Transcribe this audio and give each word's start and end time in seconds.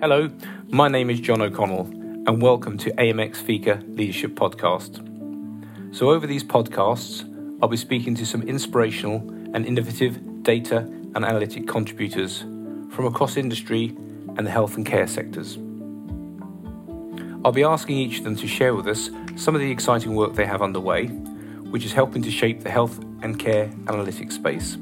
Hello, 0.00 0.30
my 0.68 0.86
name 0.86 1.10
is 1.10 1.18
John 1.18 1.42
O'Connell, 1.42 1.86
and 2.28 2.40
welcome 2.40 2.78
to 2.78 2.92
AMX 2.92 3.38
Fika 3.38 3.82
Leadership 3.88 4.36
Podcast. 4.36 5.04
So, 5.92 6.10
over 6.10 6.24
these 6.24 6.44
podcasts, 6.44 7.24
I'll 7.60 7.68
be 7.68 7.76
speaking 7.76 8.14
to 8.14 8.24
some 8.24 8.42
inspirational 8.42 9.16
and 9.54 9.66
innovative 9.66 10.44
data 10.44 10.82
and 11.16 11.24
analytic 11.24 11.66
contributors 11.66 12.42
from 12.92 13.06
across 13.06 13.36
industry 13.36 13.86
and 14.36 14.46
the 14.46 14.52
health 14.52 14.76
and 14.76 14.86
care 14.86 15.08
sectors. 15.08 15.56
I'll 17.44 17.50
be 17.50 17.64
asking 17.64 17.96
each 17.96 18.18
of 18.18 18.24
them 18.24 18.36
to 18.36 18.46
share 18.46 18.76
with 18.76 18.86
us 18.86 19.10
some 19.34 19.56
of 19.56 19.60
the 19.60 19.72
exciting 19.72 20.14
work 20.14 20.34
they 20.34 20.46
have 20.46 20.62
underway, 20.62 21.08
which 21.08 21.84
is 21.84 21.92
helping 21.92 22.22
to 22.22 22.30
shape 22.30 22.60
the 22.60 22.70
health 22.70 23.00
and 23.22 23.36
care 23.36 23.66
analytics 23.86 24.34
space, 24.34 24.78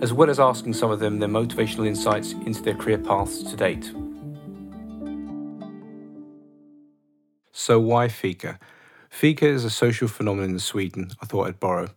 as 0.00 0.14
well 0.14 0.30
as 0.30 0.40
asking 0.40 0.72
some 0.72 0.90
of 0.90 1.00
them 1.00 1.18
their 1.18 1.28
motivational 1.28 1.86
insights 1.86 2.32
into 2.32 2.62
their 2.62 2.76
career 2.76 2.96
paths 2.96 3.42
to 3.42 3.56
date. 3.56 3.92
So, 7.52 7.78
why 7.78 8.08
fika? 8.08 8.58
Fika 9.10 9.46
is 9.46 9.62
a 9.66 9.70
social 9.70 10.08
phenomenon 10.08 10.52
in 10.52 10.58
Sweden, 10.58 11.10
I 11.20 11.26
thought 11.26 11.48
I'd 11.48 11.60
borrow. 11.60 11.88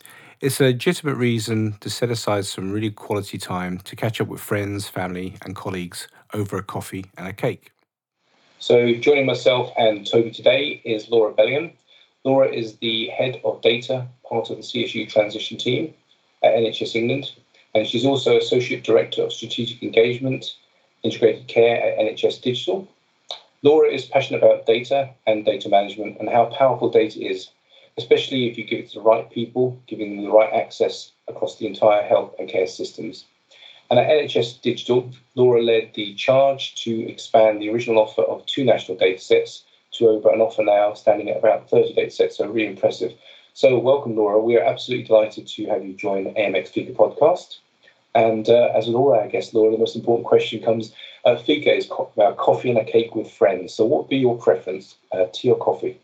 It's 0.42 0.60
a 0.60 0.64
legitimate 0.64 1.14
reason 1.14 1.76
to 1.80 1.88
set 1.88 2.10
aside 2.10 2.44
some 2.44 2.70
really 2.70 2.90
quality 2.90 3.38
time 3.38 3.78
to 3.78 3.96
catch 3.96 4.20
up 4.20 4.28
with 4.28 4.42
friends, 4.42 4.86
family, 4.86 5.36
and 5.42 5.56
colleagues 5.56 6.08
over 6.34 6.58
a 6.58 6.62
coffee 6.62 7.06
and 7.16 7.26
a 7.26 7.32
cake. 7.32 7.72
So, 8.58 8.92
joining 8.92 9.24
myself 9.24 9.72
and 9.78 10.06
Toby 10.06 10.30
today 10.30 10.82
is 10.84 11.08
Laura 11.08 11.32
Bellingham. 11.32 11.72
Laura 12.24 12.48
is 12.48 12.76
the 12.76 13.08
head 13.08 13.40
of 13.42 13.62
data, 13.62 14.06
part 14.28 14.50
of 14.50 14.58
the 14.58 14.62
CSU 14.62 15.08
transition 15.08 15.56
team 15.56 15.94
at 16.42 16.52
NHS 16.52 16.96
England, 16.96 17.32
and 17.74 17.86
she's 17.86 18.04
also 18.04 18.36
Associate 18.36 18.84
Director 18.84 19.22
of 19.22 19.32
Strategic 19.32 19.82
Engagement, 19.82 20.54
Integrated 21.02 21.48
Care 21.48 21.76
at 21.82 21.98
NHS 21.98 22.42
Digital. 22.42 22.86
Laura 23.66 23.90
is 23.90 24.06
passionate 24.06 24.44
about 24.44 24.64
data 24.64 25.10
and 25.26 25.44
data 25.44 25.68
management 25.68 26.18
and 26.20 26.28
how 26.28 26.44
powerful 26.44 26.88
data 26.88 27.20
is, 27.20 27.50
especially 27.96 28.46
if 28.48 28.56
you 28.56 28.62
give 28.62 28.78
it 28.78 28.90
to 28.90 29.00
the 29.00 29.04
right 29.04 29.28
people, 29.28 29.76
giving 29.88 30.14
them 30.14 30.24
the 30.24 30.30
right 30.30 30.52
access 30.52 31.10
across 31.26 31.58
the 31.58 31.66
entire 31.66 32.04
health 32.04 32.32
and 32.38 32.48
care 32.48 32.68
systems. 32.68 33.24
And 33.90 33.98
at 33.98 34.08
NHS 34.08 34.62
Digital, 34.62 35.10
Laura 35.34 35.60
led 35.60 35.90
the 35.94 36.14
charge 36.14 36.76
to 36.84 37.08
expand 37.08 37.60
the 37.60 37.68
original 37.70 37.98
offer 37.98 38.22
of 38.22 38.46
two 38.46 38.64
national 38.64 38.98
data 38.98 39.20
sets 39.20 39.64
to 39.94 40.10
over 40.10 40.30
an 40.30 40.40
offer 40.40 40.62
now 40.62 40.94
standing 40.94 41.28
at 41.28 41.38
about 41.38 41.68
30 41.68 41.92
data 41.94 42.10
sets, 42.12 42.36
so 42.36 42.46
really 42.46 42.68
impressive. 42.68 43.14
So, 43.54 43.76
welcome, 43.80 44.14
Laura. 44.14 44.38
We 44.38 44.56
are 44.56 44.64
absolutely 44.64 45.08
delighted 45.08 45.48
to 45.48 45.66
have 45.66 45.84
you 45.84 45.94
join 45.94 46.22
the 46.22 46.30
AMX 46.30 46.68
Fika 46.68 46.92
podcast. 46.92 47.56
And 48.14 48.48
uh, 48.48 48.70
as 48.76 48.86
with 48.86 48.94
all 48.94 49.12
our 49.12 49.26
guests, 49.26 49.52
Laura, 49.52 49.72
the 49.72 49.78
most 49.78 49.96
important 49.96 50.26
question 50.26 50.62
comes 50.62 50.92
uh, 51.26 51.36
Fika 51.36 51.74
is 51.74 51.86
co- 51.86 52.10
about 52.14 52.36
coffee 52.36 52.70
and 52.70 52.78
a 52.78 52.84
cake 52.84 53.14
with 53.14 53.30
friends. 53.30 53.74
So, 53.74 53.84
what 53.84 54.02
would 54.02 54.08
be 54.08 54.18
your 54.18 54.38
preference, 54.38 54.94
uh, 55.12 55.26
tea 55.32 55.50
or 55.50 55.58
coffee? 55.58 56.00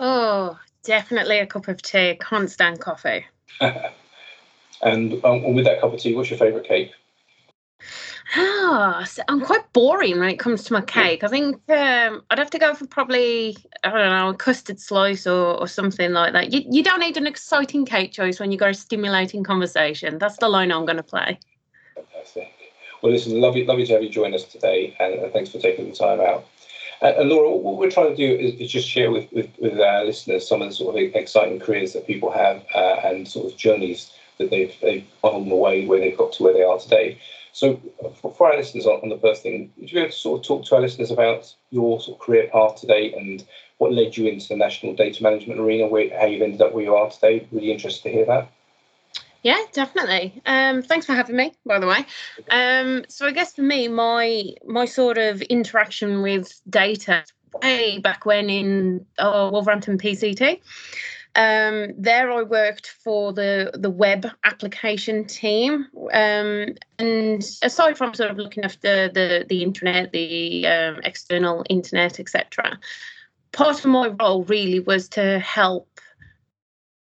Oh, 0.00 0.58
definitely 0.82 1.38
a 1.38 1.46
cup 1.46 1.68
of 1.68 1.80
tea. 1.80 2.18
Can't 2.20 2.50
stand 2.50 2.80
coffee. 2.80 3.24
and 4.82 5.24
um, 5.24 5.54
with 5.54 5.64
that 5.66 5.80
cup 5.80 5.94
of 5.94 6.00
tea, 6.00 6.14
what's 6.14 6.30
your 6.30 6.38
favourite 6.38 6.66
cake? 6.66 6.90
Ah, 8.36 9.04
so 9.08 9.22
I'm 9.28 9.40
quite 9.40 9.72
boring 9.72 10.18
when 10.18 10.30
it 10.30 10.38
comes 10.38 10.64
to 10.64 10.72
my 10.72 10.80
cake. 10.82 11.24
I 11.24 11.28
think 11.28 11.56
um, 11.68 12.22
I'd 12.30 12.38
have 12.38 12.50
to 12.50 12.58
go 12.58 12.74
for 12.74 12.86
probably 12.86 13.56
I 13.82 13.90
don't 13.90 14.10
know 14.10 14.28
a 14.30 14.34
custard 14.34 14.80
slice 14.80 15.26
or, 15.26 15.58
or 15.60 15.66
something 15.66 16.12
like 16.12 16.32
that. 16.32 16.52
You 16.52 16.62
you 16.70 16.82
don't 16.82 17.00
need 17.00 17.16
an 17.16 17.26
exciting 17.26 17.84
cake 17.84 18.12
choice 18.12 18.38
when 18.38 18.52
you've 18.52 18.60
got 18.60 18.70
a 18.70 18.74
stimulating 18.74 19.42
conversation. 19.42 20.18
That's 20.18 20.38
the 20.38 20.48
line 20.48 20.70
I'm 20.70 20.86
going 20.86 20.96
to 20.96 21.02
play. 21.02 21.38
Fantastic. 21.94 22.52
Well, 23.02 23.12
listen, 23.12 23.40
lovely, 23.40 23.64
lovely 23.64 23.86
to 23.86 23.94
have 23.94 24.02
you 24.02 24.10
join 24.10 24.34
us 24.34 24.44
today, 24.44 24.94
and 25.00 25.32
thanks 25.32 25.50
for 25.50 25.58
taking 25.58 25.88
the 25.88 25.96
time 25.96 26.20
out. 26.20 26.46
Uh, 27.02 27.14
and 27.16 27.30
Laura, 27.30 27.50
what 27.56 27.78
we're 27.78 27.90
trying 27.90 28.14
to 28.14 28.16
do 28.16 28.34
is, 28.34 28.60
is 28.60 28.70
just 28.70 28.88
share 28.88 29.10
with, 29.10 29.32
with, 29.32 29.48
with, 29.58 29.80
our 29.80 30.04
listeners 30.04 30.46
some 30.46 30.60
of 30.60 30.68
the 30.68 30.74
sort 30.74 30.94
of 30.94 31.14
exciting 31.14 31.58
careers 31.58 31.94
that 31.94 32.06
people 32.06 32.30
have 32.30 32.62
uh, 32.74 33.00
and 33.04 33.26
sort 33.26 33.50
of 33.50 33.56
journeys 33.56 34.12
that 34.36 34.50
they've, 34.50 34.74
they've 34.82 35.06
on 35.22 35.48
the 35.48 35.54
way 35.54 35.86
where 35.86 35.98
they've 35.98 36.16
got 36.16 36.32
to 36.32 36.42
where 36.42 36.52
they 36.52 36.62
are 36.62 36.78
today. 36.78 37.18
So, 37.52 37.80
for, 38.20 38.34
for 38.34 38.52
our 38.52 38.56
listeners 38.58 38.86
on, 38.86 39.00
on, 39.02 39.08
the 39.08 39.18
first 39.18 39.42
thing, 39.42 39.72
would 39.78 39.90
you 39.90 39.94
be 39.94 40.00
able 40.00 40.12
to 40.12 40.16
sort 40.16 40.40
of 40.40 40.46
talk 40.46 40.66
to 40.66 40.74
our 40.74 40.82
listeners 40.82 41.10
about 41.10 41.52
your 41.70 42.00
sort 42.00 42.20
of 42.20 42.26
career 42.26 42.48
path 42.52 42.76
today 42.76 43.14
and 43.14 43.44
what 43.78 43.94
led 43.94 44.16
you 44.16 44.26
into 44.26 44.48
the 44.48 44.56
national 44.56 44.94
data 44.94 45.22
management 45.22 45.58
arena, 45.58 45.86
where, 45.86 46.10
how 46.18 46.26
you've 46.26 46.42
ended 46.42 46.60
up 46.60 46.74
where 46.74 46.84
you 46.84 46.94
are 46.94 47.10
today? 47.10 47.48
Really 47.50 47.72
interested 47.72 48.02
to 48.02 48.10
hear 48.10 48.26
that. 48.26 48.52
Yeah, 49.42 49.58
definitely. 49.72 50.42
Um, 50.44 50.82
thanks 50.82 51.06
for 51.06 51.14
having 51.14 51.36
me, 51.36 51.52
by 51.64 51.78
the 51.78 51.86
way. 51.86 52.04
Um, 52.50 53.04
so 53.08 53.26
I 53.26 53.32
guess 53.32 53.54
for 53.54 53.62
me, 53.62 53.88
my 53.88 54.44
my 54.66 54.84
sort 54.84 55.18
of 55.18 55.40
interaction 55.42 56.22
with 56.22 56.60
data 56.68 57.24
way 57.62 57.98
back 57.98 58.26
when 58.26 58.50
in 58.50 59.06
oh, 59.18 59.50
Wolverhampton 59.50 59.98
PCT. 59.98 60.60
Um, 61.36 61.94
there, 61.96 62.30
I 62.32 62.42
worked 62.42 62.88
for 62.88 63.32
the 63.32 63.70
the 63.74 63.90
web 63.90 64.26
application 64.44 65.24
team, 65.24 65.86
um, 66.12 66.74
and 66.98 67.42
aside 67.62 67.96
from 67.96 68.14
sort 68.14 68.32
of 68.32 68.36
looking 68.36 68.64
after 68.64 69.08
the 69.08 69.46
the 69.48 69.62
internet, 69.62 70.12
the 70.12 70.66
um, 70.66 71.00
external 71.04 71.64
internet, 71.68 72.18
etc., 72.18 72.78
part 73.52 73.78
of 73.78 73.86
my 73.86 74.08
role 74.08 74.44
really 74.44 74.80
was 74.80 75.08
to 75.10 75.38
help 75.38 75.88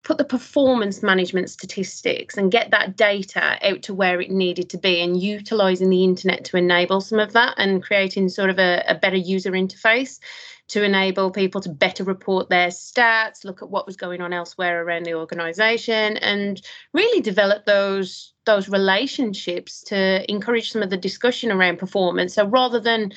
put 0.06 0.20
the 0.20 0.24
performance 0.24 1.02
management 1.02 1.50
statistics 1.50 2.38
and 2.38 2.52
get 2.52 2.70
that 2.70 2.96
data 2.96 3.58
out 3.68 3.82
to 3.82 3.94
where 3.94 4.22
it 4.22 4.30
needed 4.30 4.70
to 4.70 4.78
be 4.78 5.02
and 5.02 5.22
utilizing 5.22 5.90
the 5.90 6.04
internet 6.04 6.46
to 6.46 6.58
enable 6.58 7.02
some 7.02 7.20
of 7.20 7.34
that 7.34 7.56
and 7.58 7.84
creating 7.84 8.30
sort 8.30 8.52
of 8.52 8.60
a, 8.60 8.84
a, 8.88 8.94
better 8.94 9.18
user 9.18 9.52
interface 9.52 10.20
to 10.68 10.84
enable 10.84 11.32
people 11.32 11.60
to 11.60 11.70
better 11.70 12.04
report 12.04 12.50
their 12.50 12.68
stats 12.70 13.44
look 13.44 13.64
at 13.64 13.70
what 13.70 13.88
was 13.88 13.98
going 13.98 14.22
on 14.22 14.32
elsewhere 14.32 14.84
around 14.84 15.06
the 15.06 15.16
organization 15.16 16.18
and 16.18 16.62
really 16.94 17.22
develop 17.22 17.66
those 17.66 18.34
those 18.46 18.70
relationships 18.70 19.82
to 19.82 20.32
encourage 20.32 20.72
some 20.72 20.84
of 20.84 20.92
the 20.92 20.98
discussion 20.98 21.52
around 21.52 21.80
performance. 21.80 22.36
So 22.36 22.46
rather 22.46 22.80
than 22.80 23.12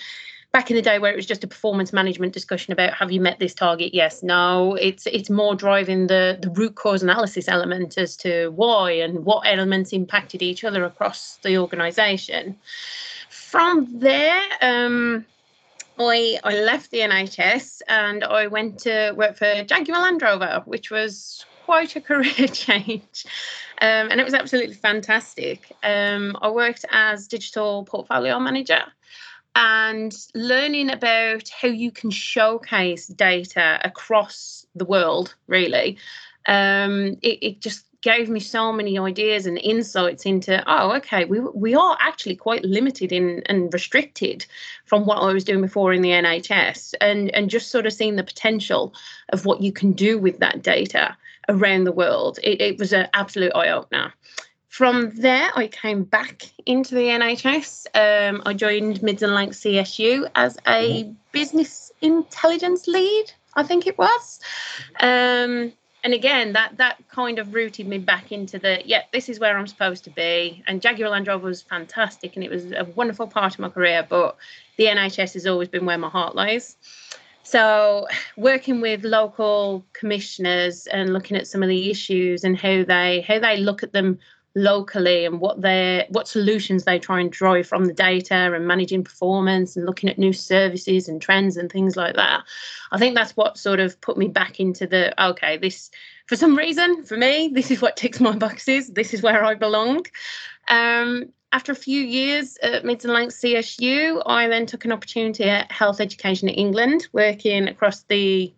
back 0.52 0.70
in 0.70 0.76
the 0.76 0.82
day 0.82 0.98
where 0.98 1.12
it 1.12 1.16
was 1.16 1.26
just 1.26 1.44
a 1.44 1.46
performance 1.46 1.92
management 1.92 2.32
discussion 2.32 2.72
about 2.72 2.94
have 2.94 3.12
you 3.12 3.20
met 3.20 3.38
this 3.38 3.54
target 3.54 3.94
yes 3.94 4.22
no 4.22 4.74
it's 4.74 5.06
it's 5.06 5.30
more 5.30 5.54
driving 5.54 6.06
the 6.06 6.38
the 6.40 6.50
root 6.50 6.74
cause 6.74 7.02
analysis 7.02 7.48
element 7.48 7.98
as 7.98 8.16
to 8.16 8.48
why 8.50 8.90
and 8.90 9.24
what 9.24 9.46
elements 9.46 9.92
impacted 9.92 10.42
each 10.42 10.64
other 10.64 10.84
across 10.84 11.36
the 11.42 11.58
organization 11.58 12.56
from 13.28 13.86
there 13.98 14.40
um, 14.62 15.24
I, 16.00 16.38
I 16.44 16.60
left 16.60 16.92
the 16.92 16.98
NHS 16.98 17.82
and 17.88 18.22
I 18.22 18.46
went 18.46 18.78
to 18.80 19.12
work 19.16 19.36
for 19.36 19.64
Jaguar 19.64 20.00
Land 20.02 20.22
Rover, 20.22 20.62
which 20.64 20.90
was 20.90 21.44
quite 21.64 21.96
a 21.96 22.00
career 22.10 22.46
change. 22.46 23.26
Um, 23.80 24.10
and 24.10 24.20
it 24.20 24.24
was 24.24 24.34
absolutely 24.34 24.74
fantastic. 24.74 25.72
Um, 25.82 26.36
I 26.40 26.50
worked 26.50 26.84
as 26.92 27.26
digital 27.26 27.84
portfolio 27.84 28.38
manager 28.38 28.84
and 29.58 30.16
learning 30.36 30.88
about 30.88 31.48
how 31.48 31.66
you 31.66 31.90
can 31.90 32.10
showcase 32.10 33.08
data 33.08 33.80
across 33.82 34.64
the 34.76 34.84
world, 34.84 35.34
really. 35.48 35.98
Um, 36.46 37.18
it, 37.22 37.38
it 37.42 37.60
just 37.60 37.84
gave 38.00 38.28
me 38.28 38.38
so 38.38 38.72
many 38.72 38.96
ideas 38.96 39.46
and 39.46 39.58
insights 39.58 40.24
into 40.24 40.62
oh 40.68 40.94
okay 40.94 41.24
we 41.24 41.40
we 41.40 41.74
are 41.74 41.98
actually 42.00 42.36
quite 42.36 42.64
limited 42.64 43.10
in 43.10 43.42
and 43.46 43.74
restricted 43.74 44.46
from 44.84 45.04
what 45.04 45.16
I 45.16 45.32
was 45.32 45.42
doing 45.42 45.62
before 45.62 45.92
in 45.92 46.02
the 46.02 46.10
NHS 46.10 46.94
and 47.00 47.34
and 47.34 47.50
just 47.50 47.72
sort 47.72 47.86
of 47.86 47.92
seeing 47.92 48.14
the 48.14 48.22
potential 48.22 48.94
of 49.30 49.46
what 49.46 49.62
you 49.62 49.72
can 49.72 49.90
do 49.90 50.16
with 50.16 50.38
that 50.38 50.62
data 50.62 51.16
around 51.48 51.84
the 51.84 51.92
world 51.92 52.38
it, 52.44 52.60
it 52.60 52.78
was 52.78 52.92
an 52.92 53.08
absolute 53.14 53.50
eye 53.56 53.70
opener 53.70 54.14
from 54.78 55.10
there, 55.16 55.50
I 55.56 55.66
came 55.66 56.04
back 56.04 56.44
into 56.64 56.94
the 56.94 57.08
NHS. 57.08 57.88
Um, 57.96 58.44
I 58.46 58.54
joined 58.54 59.02
Mids 59.02 59.24
and 59.24 59.34
Lancs 59.34 59.58
CSU 59.58 60.30
as 60.36 60.56
a 60.68 61.02
mm-hmm. 61.02 61.12
business 61.32 61.90
intelligence 62.00 62.86
lead, 62.86 63.32
I 63.54 63.64
think 63.64 63.88
it 63.88 63.98
was. 63.98 64.38
Um, 65.00 65.72
and 66.04 66.14
again, 66.14 66.52
that 66.52 66.76
that 66.76 66.96
kind 67.08 67.40
of 67.40 67.54
rooted 67.54 67.88
me 67.88 67.98
back 67.98 68.30
into 68.30 68.60
the 68.60 68.80
yeah, 68.84 69.02
this 69.12 69.28
is 69.28 69.40
where 69.40 69.58
I'm 69.58 69.66
supposed 69.66 70.04
to 70.04 70.10
be. 70.10 70.62
And 70.68 70.80
Jaguar 70.80 71.10
Land 71.10 71.26
Rover 71.26 71.48
was 71.48 71.60
fantastic, 71.60 72.36
and 72.36 72.44
it 72.44 72.50
was 72.50 72.70
a 72.70 72.86
wonderful 72.94 73.26
part 73.26 73.54
of 73.54 73.58
my 73.58 73.70
career. 73.70 74.06
But 74.08 74.36
the 74.76 74.84
NHS 74.84 75.34
has 75.34 75.44
always 75.48 75.66
been 75.66 75.86
where 75.86 75.98
my 75.98 76.08
heart 76.08 76.36
lies. 76.36 76.76
So, 77.42 78.06
working 78.36 78.80
with 78.80 79.02
local 79.04 79.84
commissioners 79.92 80.86
and 80.86 81.12
looking 81.12 81.36
at 81.36 81.48
some 81.48 81.64
of 81.64 81.68
the 81.68 81.90
issues 81.90 82.44
and 82.44 82.56
how 82.56 82.84
they 82.84 83.22
how 83.22 83.40
they 83.40 83.56
look 83.56 83.82
at 83.82 83.92
them 83.92 84.20
locally 84.54 85.24
and 85.24 85.40
what 85.40 85.60
they 85.60 86.06
what 86.10 86.26
solutions 86.26 86.84
they 86.84 86.98
try 86.98 87.20
and 87.20 87.30
draw 87.30 87.62
from 87.62 87.84
the 87.84 87.92
data 87.92 88.34
and 88.34 88.66
managing 88.66 89.04
performance 89.04 89.76
and 89.76 89.86
looking 89.86 90.08
at 90.08 90.18
new 90.18 90.32
services 90.32 91.08
and 91.08 91.22
trends 91.22 91.56
and 91.56 91.70
things 91.70 91.96
like 91.96 92.16
that. 92.16 92.42
I 92.90 92.98
think 92.98 93.14
that's 93.14 93.36
what 93.36 93.58
sort 93.58 93.80
of 93.80 94.00
put 94.00 94.16
me 94.16 94.28
back 94.28 94.60
into 94.60 94.86
the 94.86 95.20
okay 95.22 95.56
this 95.56 95.90
for 96.26 96.36
some 96.36 96.56
reason 96.56 97.04
for 97.04 97.16
me 97.16 97.48
this 97.52 97.70
is 97.70 97.80
what 97.80 97.96
ticks 97.96 98.20
my 98.20 98.36
boxes. 98.36 98.88
This 98.88 99.14
is 99.14 99.22
where 99.22 99.44
i 99.44 99.54
belong. 99.54 100.06
Um, 100.68 101.32
after 101.52 101.72
a 101.72 101.76
few 101.76 102.02
years 102.02 102.58
at 102.62 102.84
Mids 102.84 103.06
and 103.06 103.14
Lancs 103.14 103.40
CSU, 103.40 104.22
I 104.26 104.48
then 104.48 104.66
took 104.66 104.84
an 104.84 104.92
opportunity 104.92 105.44
at 105.44 105.72
Health 105.72 105.98
Education 105.98 106.46
in 106.46 106.54
England, 106.54 107.08
working 107.12 107.68
across 107.68 108.02
the 108.02 108.52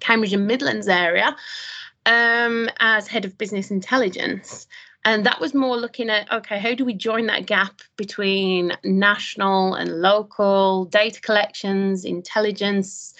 Cambridge 0.00 0.34
and 0.34 0.46
Midlands 0.46 0.86
area 0.86 1.34
um, 2.06 2.68
as 2.80 3.08
head 3.08 3.24
of 3.24 3.38
business 3.38 3.70
intelligence. 3.70 4.66
And 5.04 5.26
that 5.26 5.40
was 5.40 5.52
more 5.52 5.76
looking 5.76 6.08
at 6.08 6.30
okay, 6.32 6.58
how 6.58 6.74
do 6.74 6.84
we 6.84 6.94
join 6.94 7.26
that 7.26 7.46
gap 7.46 7.82
between 7.96 8.72
national 8.84 9.74
and 9.74 10.00
local 10.00 10.86
data 10.86 11.20
collections, 11.20 12.04
intelligence, 12.04 13.14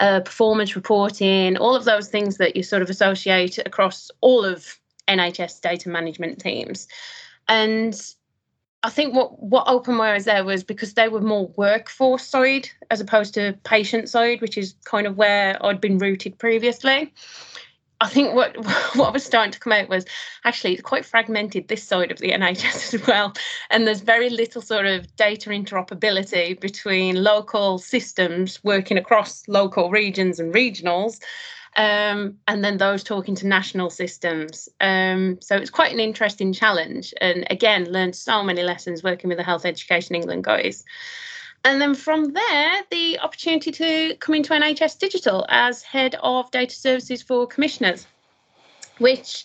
uh, 0.00 0.20
performance 0.20 0.74
reporting, 0.74 1.56
all 1.58 1.74
of 1.74 1.84
those 1.84 2.08
things 2.08 2.38
that 2.38 2.56
you 2.56 2.62
sort 2.62 2.82
of 2.82 2.90
associate 2.90 3.58
across 3.58 4.10
all 4.20 4.44
of 4.44 4.78
NHS 5.08 5.60
data 5.60 5.88
management 5.88 6.40
teams. 6.40 6.88
And 7.48 8.00
I 8.82 8.90
think 8.90 9.14
what 9.14 9.42
what 9.42 9.68
opened 9.68 9.96
my 9.96 10.12
eyes 10.12 10.26
there 10.26 10.44
was 10.44 10.62
because 10.62 10.94
they 10.94 11.08
were 11.08 11.20
more 11.20 11.48
workforce 11.56 12.24
side 12.24 12.68
as 12.90 13.00
opposed 13.00 13.34
to 13.34 13.58
patient 13.64 14.08
side, 14.08 14.40
which 14.40 14.56
is 14.56 14.74
kind 14.84 15.06
of 15.06 15.16
where 15.16 15.58
I'd 15.64 15.80
been 15.80 15.98
rooted 15.98 16.38
previously. 16.38 17.12
I 18.00 18.08
think 18.08 18.34
what 18.34 18.56
what 18.96 19.12
was 19.12 19.24
starting 19.24 19.52
to 19.52 19.58
come 19.58 19.72
out 19.72 19.88
was 19.88 20.04
actually 20.44 20.74
it's 20.74 20.82
quite 20.82 21.04
fragmented 21.04 21.68
this 21.68 21.82
side 21.82 22.10
of 22.10 22.18
the 22.18 22.30
NHS 22.30 22.94
as 22.94 23.06
well, 23.06 23.32
and 23.70 23.86
there's 23.86 24.00
very 24.00 24.30
little 24.30 24.62
sort 24.62 24.86
of 24.86 25.14
data 25.16 25.50
interoperability 25.50 26.58
between 26.60 27.22
local 27.22 27.78
systems 27.78 28.62
working 28.62 28.98
across 28.98 29.46
local 29.48 29.90
regions 29.90 30.38
and 30.38 30.54
regionals, 30.54 31.20
um, 31.76 32.36
and 32.48 32.64
then 32.64 32.76
those 32.76 33.02
talking 33.02 33.34
to 33.36 33.46
national 33.46 33.90
systems. 33.90 34.68
Um, 34.80 35.38
so 35.40 35.56
it's 35.56 35.70
quite 35.70 35.92
an 35.92 36.00
interesting 36.00 36.52
challenge, 36.52 37.14
and 37.20 37.46
again, 37.50 37.90
learned 37.90 38.16
so 38.16 38.42
many 38.42 38.62
lessons 38.62 39.02
working 39.02 39.28
with 39.28 39.38
the 39.38 39.44
Health 39.44 39.64
Education 39.64 40.14
England 40.14 40.44
guys. 40.44 40.84
And 41.66 41.80
then 41.80 41.96
from 41.96 42.32
there, 42.32 42.82
the 42.92 43.18
opportunity 43.18 43.72
to 43.72 44.14
come 44.20 44.36
into 44.36 44.52
NHS 44.52 45.00
Digital 45.00 45.44
as 45.48 45.82
head 45.82 46.14
of 46.22 46.48
data 46.52 46.76
services 46.76 47.22
for 47.22 47.44
commissioners, 47.48 48.06
which 48.98 49.44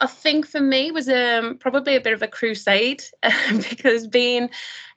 I 0.00 0.08
think 0.08 0.44
for 0.48 0.60
me 0.60 0.90
was 0.90 1.08
um, 1.08 1.56
probably 1.58 1.94
a 1.94 2.00
bit 2.00 2.14
of 2.14 2.20
a 2.20 2.26
crusade 2.26 3.04
because 3.70 4.08
being 4.08 4.50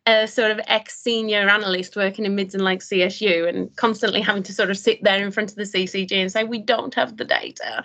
a 0.08 0.28
sort 0.28 0.50
of 0.50 0.60
ex 0.66 1.00
senior 1.00 1.48
analyst 1.48 1.96
working 1.96 2.26
in 2.26 2.36
Mids 2.36 2.56
and 2.56 2.64
Lancs 2.64 2.90
CSU 2.90 3.48
and 3.48 3.76
constantly 3.76 4.22
having 4.22 4.42
to 4.42 4.54
sort 4.54 4.72
of 4.72 4.78
sit 4.80 5.04
there 5.04 5.24
in 5.24 5.30
front 5.30 5.52
of 5.52 5.56
the 5.56 5.64
CCG 5.66 6.14
and 6.14 6.32
say, 6.32 6.46
we 6.46 6.58
don't 6.58 6.96
have 6.96 7.18
the 7.18 7.26
data. 7.26 7.84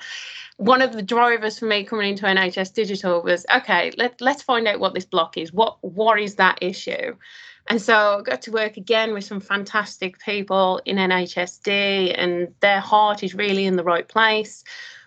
One 0.56 0.80
of 0.80 0.94
the 0.94 1.02
drivers 1.02 1.58
for 1.58 1.66
me 1.66 1.84
coming 1.84 2.08
into 2.08 2.24
NHS 2.24 2.72
Digital 2.72 3.22
was 3.22 3.44
okay, 3.54 3.92
let, 3.98 4.22
let's 4.22 4.40
find 4.40 4.66
out 4.66 4.80
what 4.80 4.94
this 4.94 5.04
block 5.04 5.36
is. 5.36 5.52
What 5.52 5.76
what 5.82 6.18
is 6.18 6.36
that 6.36 6.60
issue? 6.62 7.14
And 7.68 7.80
so 7.80 8.18
I 8.18 8.22
got 8.22 8.42
to 8.42 8.50
work 8.50 8.76
again 8.76 9.14
with 9.14 9.24
some 9.24 9.40
fantastic 9.40 10.18
people 10.18 10.80
in 10.84 10.96
NHSD, 10.96 12.14
and 12.16 12.54
their 12.60 12.80
heart 12.80 13.22
is 13.22 13.34
really 13.34 13.64
in 13.64 13.76
the 13.76 13.84
right 13.84 14.06
place. 14.06 14.64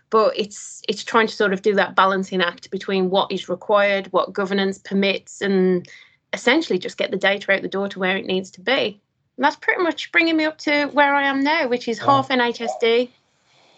But 0.10 0.38
it's 0.38 0.82
it's 0.88 1.04
trying 1.04 1.28
to 1.28 1.36
sort 1.36 1.54
of 1.54 1.62
do 1.62 1.76
that 1.76 1.96
balancing 1.96 2.42
act 2.42 2.72
between 2.72 3.10
what 3.10 3.32
is 3.32 3.50
required, 3.50 4.08
what 4.12 4.34
governance 4.34 4.78
permits, 4.78 5.42
and 5.42 5.88
essentially 6.34 6.80
just 6.80 6.98
get 6.98 7.12
the 7.12 7.18
data 7.18 7.52
out 7.52 7.62
the 7.62 7.68
door 7.68 7.90
to 7.90 8.00
where 8.00 8.18
it 8.18 8.26
needs 8.26 8.50
to 8.52 8.62
be. 8.62 9.02
And 9.38 9.44
that's 9.44 9.56
pretty 9.56 9.84
much 9.84 10.12
bringing 10.12 10.38
me 10.38 10.46
up 10.46 10.58
to 10.60 10.88
where 10.88 11.14
I 11.14 11.24
am 11.28 11.44
now, 11.44 11.68
which 11.68 11.88
is 11.88 12.00
half 12.00 12.30
NHSD 12.30 13.10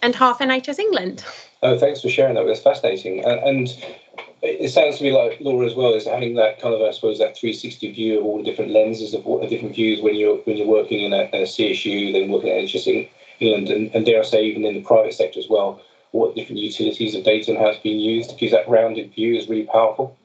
and 0.01 0.15
half 0.15 0.39
NHS 0.39 0.79
England. 0.79 1.25
Oh, 1.61 1.77
thanks 1.77 2.01
for 2.01 2.09
sharing 2.09 2.35
that. 2.35 2.45
That's 2.45 2.61
fascinating. 2.61 3.25
And, 3.25 3.39
and 3.39 3.85
it 4.41 4.69
sounds 4.71 4.97
to 4.97 5.03
me 5.03 5.11
like 5.11 5.39
Laura 5.41 5.65
as 5.65 5.75
well 5.75 5.93
is 5.93 6.05
having 6.05 6.35
that 6.35 6.61
kind 6.61 6.73
of, 6.73 6.81
I 6.81 6.91
suppose, 6.91 7.19
that 7.19 7.37
360 7.37 7.91
view 7.91 8.19
of 8.19 8.25
all 8.25 8.37
the 8.37 8.43
different 8.43 8.71
lenses 8.71 9.13
of 9.13 9.25
all 9.25 9.39
the 9.39 9.47
different 9.47 9.75
views 9.75 10.01
when 10.01 10.15
you're 10.15 10.37
when 10.37 10.57
you're 10.57 10.67
working 10.67 11.03
in 11.03 11.13
a, 11.13 11.23
a 11.33 11.43
CSU, 11.43 12.13
then 12.13 12.29
working 12.29 12.49
at 12.49 12.63
NHS 12.63 13.09
England, 13.39 13.69
and, 13.69 13.93
and 13.93 14.05
dare 14.05 14.21
I 14.21 14.23
say 14.23 14.45
even 14.45 14.65
in 14.65 14.75
the 14.75 14.81
private 14.81 15.13
sector 15.13 15.39
as 15.39 15.47
well, 15.49 15.81
what 16.11 16.35
different 16.35 16.59
utilities 16.59 17.15
of 17.15 17.23
data 17.23 17.51
and 17.51 17.59
how 17.59 17.67
it's 17.67 17.79
being 17.79 17.99
used, 17.99 18.31
because 18.31 18.51
that 18.51 18.67
rounded 18.67 19.13
view 19.13 19.35
is 19.35 19.47
really 19.47 19.65
powerful. 19.65 20.17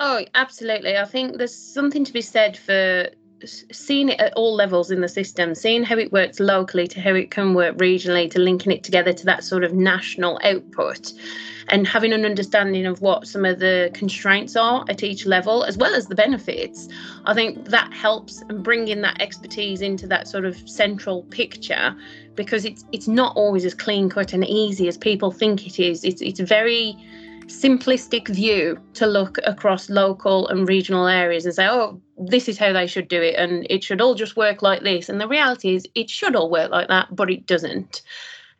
Oh, 0.00 0.24
absolutely. 0.34 0.96
I 0.96 1.04
think 1.04 1.38
there's 1.38 1.54
something 1.54 2.04
to 2.04 2.12
be 2.12 2.22
said 2.22 2.56
for 2.56 3.08
seeing 3.44 4.08
it 4.08 4.20
at 4.20 4.32
all 4.34 4.54
levels 4.54 4.90
in 4.90 5.00
the 5.00 5.08
system, 5.08 5.54
seeing 5.54 5.82
how 5.82 5.96
it 5.96 6.12
works 6.12 6.40
locally 6.40 6.86
to 6.88 7.00
how 7.00 7.14
it 7.14 7.30
can 7.30 7.54
work 7.54 7.76
regionally 7.76 8.30
to 8.30 8.38
linking 8.38 8.72
it 8.72 8.82
together 8.82 9.12
to 9.12 9.24
that 9.26 9.44
sort 9.44 9.64
of 9.64 9.72
national 9.72 10.40
output 10.42 11.12
and 11.70 11.86
having 11.86 12.12
an 12.12 12.24
understanding 12.24 12.86
of 12.86 13.00
what 13.00 13.26
some 13.26 13.44
of 13.44 13.58
the 13.58 13.90
constraints 13.92 14.56
are 14.56 14.84
at 14.88 15.02
each 15.02 15.26
level 15.26 15.64
as 15.64 15.76
well 15.76 15.94
as 15.94 16.06
the 16.06 16.14
benefits. 16.14 16.88
I 17.26 17.34
think 17.34 17.66
that 17.66 17.92
helps 17.92 18.42
and 18.48 18.62
bringing 18.62 19.02
that 19.02 19.20
expertise 19.20 19.80
into 19.82 20.06
that 20.06 20.28
sort 20.28 20.44
of 20.44 20.56
central 20.68 21.22
picture 21.24 21.94
because 22.34 22.64
it's 22.64 22.84
it's 22.92 23.08
not 23.08 23.36
always 23.36 23.64
as 23.64 23.74
clean 23.74 24.08
cut 24.08 24.32
and 24.32 24.44
easy 24.46 24.88
as 24.88 24.96
people 24.96 25.30
think 25.30 25.66
it 25.66 25.78
is. 25.78 26.04
It's 26.04 26.22
it's 26.22 26.40
very 26.40 26.96
simplistic 27.48 28.28
view 28.28 28.78
to 28.94 29.06
look 29.06 29.38
across 29.44 29.88
local 29.88 30.46
and 30.48 30.68
regional 30.68 31.06
areas 31.06 31.44
and 31.44 31.54
say, 31.54 31.66
oh, 31.66 32.00
this 32.18 32.48
is 32.48 32.58
how 32.58 32.72
they 32.72 32.86
should 32.86 33.08
do 33.08 33.20
it, 33.20 33.34
and 33.36 33.66
it 33.70 33.82
should 33.82 34.00
all 34.00 34.14
just 34.14 34.36
work 34.36 34.62
like 34.62 34.82
this. 34.82 35.08
And 35.08 35.20
the 35.20 35.28
reality 35.28 35.74
is, 35.74 35.86
it 35.94 36.10
should 36.10 36.36
all 36.36 36.50
work 36.50 36.70
like 36.70 36.88
that, 36.88 37.14
but 37.14 37.30
it 37.30 37.46
doesn't. 37.46 38.02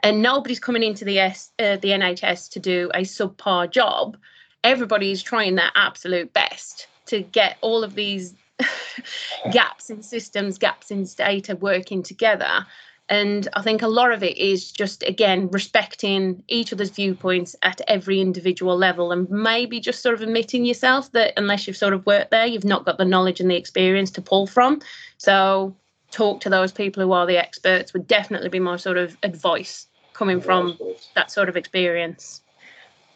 And 0.03 0.23
nobody's 0.23 0.61
coming 0.61 0.83
into 0.83 1.05
the 1.05 1.19
S, 1.19 1.51
uh, 1.59 1.77
the 1.77 1.89
NHS 1.89 2.51
to 2.51 2.61
do 2.61 2.91
a 2.95 3.01
subpar 3.01 3.71
job. 3.71 4.17
Everybody's 4.65 5.23
trying 5.23 5.57
their 5.57 5.71
absolute 5.75 6.33
best 6.33 6.87
to 7.07 7.23
get 7.23 7.59
all 7.61 7.85
of 7.85 7.95
these 7.95 8.35
gaps 9.53 9.91
in 9.91 10.03
systems, 10.03 10.57
gaps 10.57 10.91
in 10.91 11.05
data 11.05 11.57
working 11.57 12.03
together 12.03 12.67
and 13.09 13.49
I 13.55 13.63
think 13.63 13.81
a 13.81 13.89
lot 13.89 14.13
of 14.13 14.23
it 14.23 14.37
is 14.37 14.71
just, 14.71 15.03
again, 15.03 15.49
respecting 15.51 16.43
each 16.49 16.73
other's 16.73 16.91
viewpoints 16.91 17.57
at 17.63 17.81
every 17.89 18.21
individual 18.21 18.77
level 18.77 19.13
and 19.13 19.29
maybe 19.31 19.81
just 19.81 20.03
sort 20.03 20.15
of 20.15 20.21
admitting 20.21 20.67
yourself 20.67 21.11
that 21.13 21.33
unless 21.37 21.67
you've 21.67 21.77
sort 21.77 21.95
of 21.95 22.05
worked 22.05 22.31
there, 22.31 22.47
you've 22.47 22.65
not 22.65 22.85
got 22.85 22.99
the 22.99 23.07
knowledge 23.07 23.41
and 23.41 23.51
the 23.51 23.57
experience 23.57 24.11
to 24.11 24.21
pull 24.21 24.47
from. 24.47 24.81
So 25.17 25.75
talk 26.11 26.41
to 26.43 26.51
those 26.51 26.71
people 26.71 27.03
who 27.03 27.13
are 27.13 27.27
the 27.27 27.39
experts 27.39 27.95
would 27.95 28.07
definitely 28.07 28.51
be 28.51 28.61
my 28.61 28.77
sort 28.77 28.99
of 28.99 29.17
advice 29.23 29.87
coming 30.13 30.41
from 30.41 30.77
that 31.15 31.31
sort 31.31 31.49
of 31.49 31.57
experience. 31.57 32.43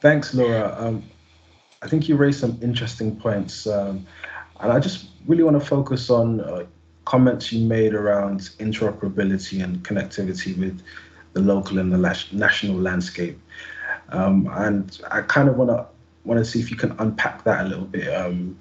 Thanks, 0.01 0.33
Laura. 0.33 0.75
Um, 0.79 1.03
I 1.83 1.89
think 1.89 2.09
you 2.09 2.17
raised 2.17 2.41
some 2.41 2.59
interesting 2.63 3.15
points. 3.17 3.67
Um, 3.67 4.07
and 4.61 4.73
I 4.73 4.79
just 4.79 5.09
really 5.27 5.43
want 5.43 5.61
to 5.61 5.67
focus 5.67 6.09
on 6.09 6.41
uh, 6.41 6.65
comments 7.13 7.53
you 7.53 7.63
made 7.67 7.93
around 7.93 8.41
interoperability 8.59 9.63
and 9.63 9.85
connectivity 9.85 10.57
with 10.57 10.81
the 11.35 11.41
local 11.41 11.79
and 11.79 11.93
the 11.93 11.99
national 12.33 12.75
landscape. 12.75 13.39
Um, 14.09 14.49
and 14.53 14.99
I 15.11 15.21
kind 15.21 15.51
of 15.51 15.59
want 15.59 15.69
to 15.69 15.85
want 16.25 16.39
to 16.39 16.45
see 16.51 16.59
if 16.59 16.71
you 16.71 16.77
can 16.79 16.93
unpack 16.99 17.45
that 17.45 17.67
a 17.67 17.69
little 17.69 17.85
bit 17.85 18.09
um, 18.09 18.59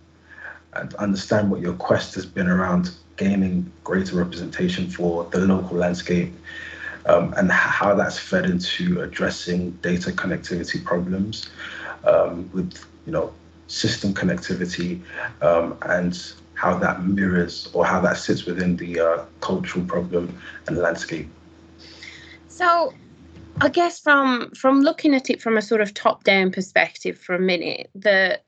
and 0.73 0.93
understand 0.95 1.49
what 1.49 1.61
your 1.61 1.75
quest 1.75 2.13
has 2.15 2.25
been 2.25 2.49
around 2.49 2.91
gaining 3.15 3.71
greater 3.85 4.17
representation 4.17 4.89
for 4.89 5.23
the 5.31 5.39
local 5.39 5.77
landscape 5.77 6.33
um, 7.05 7.33
and 7.37 7.49
how 7.49 7.95
that's 7.95 8.19
fed 8.19 8.45
into 8.45 8.99
addressing 8.99 9.71
data 9.81 10.11
connectivity 10.11 10.83
problems 10.83 11.49
um, 12.05 12.49
with 12.51 12.85
you 13.05 13.13
know 13.13 13.31
system 13.67 14.13
connectivity 14.13 14.99
um, 15.41 15.77
and 15.83 16.33
how 16.53 16.77
that 16.77 17.03
mirrors 17.03 17.69
or 17.73 17.85
how 17.85 17.99
that 18.01 18.17
sits 18.17 18.45
within 18.45 18.77
the 18.77 18.99
uh, 18.99 19.25
cultural 19.39 19.85
problem 19.85 20.39
and 20.67 20.77
landscape? 20.77 21.27
So, 22.47 22.93
I 23.59 23.69
guess 23.69 23.99
from 23.99 24.51
from 24.51 24.81
looking 24.81 25.13
at 25.13 25.29
it 25.29 25.41
from 25.41 25.57
a 25.57 25.61
sort 25.61 25.81
of 25.81 25.93
top 25.93 26.23
down 26.23 26.51
perspective 26.51 27.17
for 27.17 27.35
a 27.35 27.39
minute, 27.39 27.89
that 27.95 28.43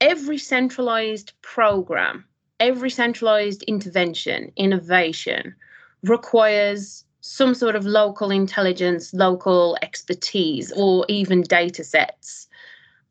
every 0.00 0.38
centralized 0.38 1.32
program, 1.42 2.24
every 2.58 2.90
centralized 2.90 3.62
intervention, 3.64 4.52
innovation 4.56 5.54
requires 6.02 7.04
some 7.20 7.54
sort 7.54 7.76
of 7.76 7.84
local 7.84 8.30
intelligence, 8.30 9.12
local 9.12 9.76
expertise, 9.82 10.72
or 10.72 11.04
even 11.08 11.42
data 11.42 11.84
sets. 11.84 12.48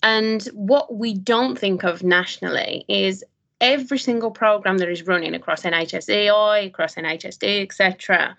And 0.02 0.44
what 0.54 0.96
we 0.96 1.14
don't 1.14 1.58
think 1.58 1.84
of 1.84 2.04
nationally 2.04 2.86
is 2.88 3.24
every 3.62 4.00
single 4.00 4.32
program 4.32 4.78
that 4.78 4.89
is 4.89 5.06
running 5.06 5.36
across 5.36 5.63
NHSEI, 5.63 6.68
across 6.68 6.96
NHSD, 6.96 7.63
etc., 7.63 8.36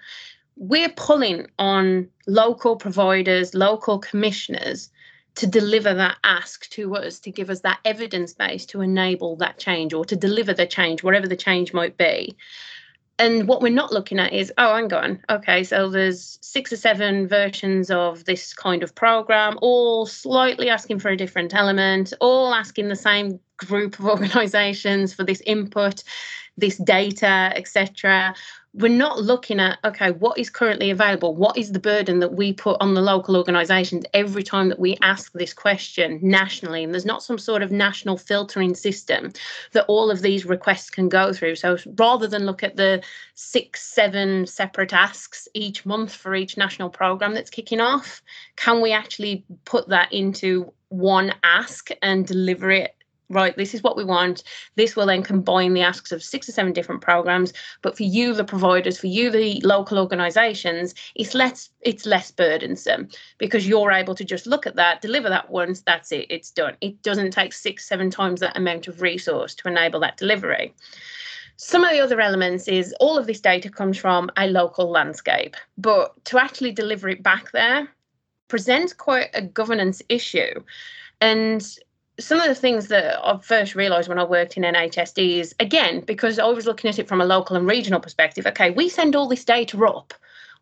we're 0.56 0.90
pulling 0.90 1.46
on 1.58 2.08
local 2.26 2.76
providers, 2.76 3.54
local 3.54 3.98
commissioners 3.98 4.90
to 5.36 5.46
deliver 5.46 5.94
that 5.94 6.18
ask 6.24 6.68
to 6.70 6.96
us, 6.96 7.18
to 7.20 7.30
give 7.30 7.48
us 7.48 7.60
that 7.60 7.78
evidence 7.84 8.34
base 8.34 8.66
to 8.66 8.82
enable 8.82 9.36
that 9.36 9.58
change 9.58 9.94
or 9.94 10.04
to 10.04 10.16
deliver 10.16 10.52
the 10.52 10.66
change, 10.66 11.02
whatever 11.02 11.26
the 11.26 11.36
change 11.36 11.72
might 11.72 11.96
be. 11.96 12.36
And 13.20 13.46
what 13.46 13.60
we're 13.60 13.68
not 13.70 13.92
looking 13.92 14.18
at 14.18 14.32
is, 14.32 14.52
oh, 14.58 14.74
hang 14.74 14.92
on, 14.92 15.22
okay, 15.28 15.62
so 15.62 15.90
there's 15.90 16.38
six 16.40 16.72
or 16.72 16.76
seven 16.76 17.28
versions 17.28 17.90
of 17.90 18.24
this 18.24 18.54
kind 18.54 18.82
of 18.82 18.94
program, 18.94 19.58
all 19.60 20.06
slightly 20.06 20.70
asking 20.70 20.98
for 20.98 21.10
a 21.10 21.16
different 21.16 21.54
element, 21.54 22.14
all 22.20 22.54
asking 22.54 22.88
the 22.88 22.96
same 22.96 23.38
group 23.58 23.98
of 23.98 24.06
organizations 24.06 25.12
for 25.12 25.22
this 25.22 25.42
input, 25.42 26.02
this 26.56 26.78
data, 26.78 27.52
etc 27.54 28.34
we're 28.72 28.88
not 28.88 29.20
looking 29.20 29.58
at 29.58 29.78
okay 29.84 30.12
what 30.12 30.38
is 30.38 30.48
currently 30.48 30.90
available? 30.90 31.34
What 31.34 31.56
is 31.56 31.72
the 31.72 31.80
burden 31.80 32.20
that 32.20 32.34
we 32.34 32.52
put 32.52 32.76
on 32.80 32.94
the 32.94 33.00
local 33.00 33.36
organisations 33.36 34.04
every 34.14 34.44
time 34.44 34.68
that 34.68 34.78
we 34.78 34.96
ask 35.02 35.32
this 35.32 35.52
question 35.52 36.20
nationally? 36.22 36.84
And 36.84 36.94
there's 36.94 37.04
not 37.04 37.22
some 37.22 37.38
sort 37.38 37.62
of 37.62 37.72
national 37.72 38.16
filtering 38.16 38.74
system 38.74 39.32
that 39.72 39.86
all 39.86 40.10
of 40.10 40.22
these 40.22 40.46
requests 40.46 40.88
can 40.88 41.08
go 41.08 41.32
through. 41.32 41.56
So 41.56 41.78
rather 41.96 42.28
than 42.28 42.46
look 42.46 42.62
at 42.62 42.76
the 42.76 43.02
six 43.34 43.82
seven 43.82 44.46
separate 44.46 44.92
asks 44.92 45.48
each 45.54 45.84
month 45.84 46.14
for 46.14 46.34
each 46.34 46.56
national 46.56 46.90
program 46.90 47.34
that's 47.34 47.50
kicking 47.50 47.80
off 47.80 48.22
can 48.56 48.80
we 48.80 48.92
actually 48.92 49.44
put 49.64 49.88
that 49.88 50.12
into 50.12 50.70
one 50.90 51.32
ask 51.42 51.88
and 52.02 52.26
deliver 52.26 52.70
it 52.70 52.94
right, 53.30 53.56
this 53.56 53.74
is 53.74 53.82
what 53.82 53.96
we 53.96 54.04
want. 54.04 54.42
This 54.74 54.96
will 54.96 55.06
then 55.06 55.22
combine 55.22 55.72
the 55.72 55.82
asks 55.82 56.12
of 56.12 56.22
six 56.22 56.48
or 56.48 56.52
seven 56.52 56.72
different 56.72 57.00
programs. 57.00 57.52
But 57.80 57.96
for 57.96 58.02
you, 58.02 58.34
the 58.34 58.44
providers, 58.44 58.98
for 58.98 59.06
you, 59.06 59.30
the 59.30 59.60
local 59.64 59.98
organizations, 59.98 60.94
it's 61.14 61.34
less 61.34 61.70
it's 61.80 62.04
less 62.04 62.30
burdensome 62.30 63.08
because 63.38 63.66
you're 63.66 63.92
able 63.92 64.14
to 64.14 64.24
just 64.24 64.46
look 64.46 64.66
at 64.66 64.76
that, 64.76 65.00
deliver 65.00 65.30
that 65.30 65.50
once, 65.50 65.80
that's 65.80 66.12
it, 66.12 66.26
it's 66.28 66.50
done. 66.50 66.76
It 66.80 67.02
doesn't 67.02 67.30
take 67.30 67.54
six, 67.54 67.88
seven 67.88 68.10
times 68.10 68.40
that 68.40 68.56
amount 68.56 68.88
of 68.88 69.00
resource 69.00 69.54
to 69.54 69.68
enable 69.68 70.00
that 70.00 70.18
delivery. 70.18 70.74
Some 71.56 71.84
of 71.84 71.90
the 71.90 72.00
other 72.00 72.20
elements 72.20 72.68
is 72.68 72.94
all 73.00 73.18
of 73.18 73.26
this 73.26 73.40
data 73.40 73.68
comes 73.70 73.98
from 73.98 74.30
a 74.36 74.46
local 74.46 74.90
landscape, 74.90 75.56
but 75.76 76.22
to 76.26 76.38
actually 76.38 76.72
deliver 76.72 77.08
it 77.08 77.22
back 77.22 77.52
there 77.52 77.88
presents 78.48 78.92
quite 78.92 79.28
a 79.34 79.42
governance 79.42 80.02
issue. 80.08 80.62
And 81.20 81.66
some 82.20 82.40
of 82.40 82.46
the 82.48 82.54
things 82.54 82.88
that 82.88 83.18
I 83.22 83.38
first 83.38 83.74
realised 83.74 84.08
when 84.08 84.18
I 84.18 84.24
worked 84.24 84.56
in 84.56 84.62
NHSD 84.62 85.38
is 85.38 85.54
again 85.58 86.00
because 86.00 86.38
I 86.38 86.46
was 86.46 86.66
looking 86.66 86.88
at 86.88 86.98
it 86.98 87.08
from 87.08 87.20
a 87.20 87.24
local 87.24 87.56
and 87.56 87.66
regional 87.66 88.00
perspective. 88.00 88.46
Okay, 88.46 88.70
we 88.70 88.88
send 88.88 89.16
all 89.16 89.28
this 89.28 89.44
data 89.44 89.82
up. 89.84 90.14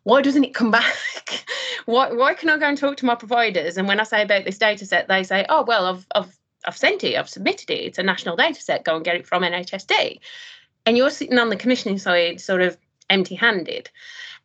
Why 0.03 0.21
doesn't 0.21 0.43
it 0.43 0.55
come 0.55 0.71
back? 0.79 0.95
why 1.85 2.11
why 2.11 2.33
can 2.33 2.49
I 2.49 2.57
go 2.57 2.67
and 2.67 2.77
talk 2.77 2.97
to 2.97 3.05
my 3.05 3.15
providers? 3.15 3.77
And 3.77 3.87
when 3.87 3.99
I 3.99 4.03
say 4.03 4.21
about 4.21 4.45
this 4.45 4.57
data 4.57 4.85
set, 4.85 5.07
they 5.07 5.23
say, 5.23 5.45
"Oh 5.49 5.63
well, 5.63 5.85
I've 5.85 6.07
I've 6.15 6.37
I've 6.65 6.77
sent 6.77 7.03
it, 7.03 7.15
I've 7.15 7.29
submitted 7.29 7.69
it. 7.69 7.85
It's 7.85 7.97
a 7.97 8.03
national 8.03 8.35
data 8.35 8.61
set. 8.61 8.85
Go 8.85 8.95
and 8.95 9.05
get 9.05 9.15
it 9.15 9.27
from 9.27 9.43
NHSD." 9.43 10.19
And 10.85 10.97
you're 10.97 11.09
sitting 11.09 11.37
on 11.37 11.49
the 11.49 11.55
commissioning 11.55 11.99
side, 11.99 12.39
sort 12.41 12.61
of 12.61 12.77
empty-handed. 13.09 13.89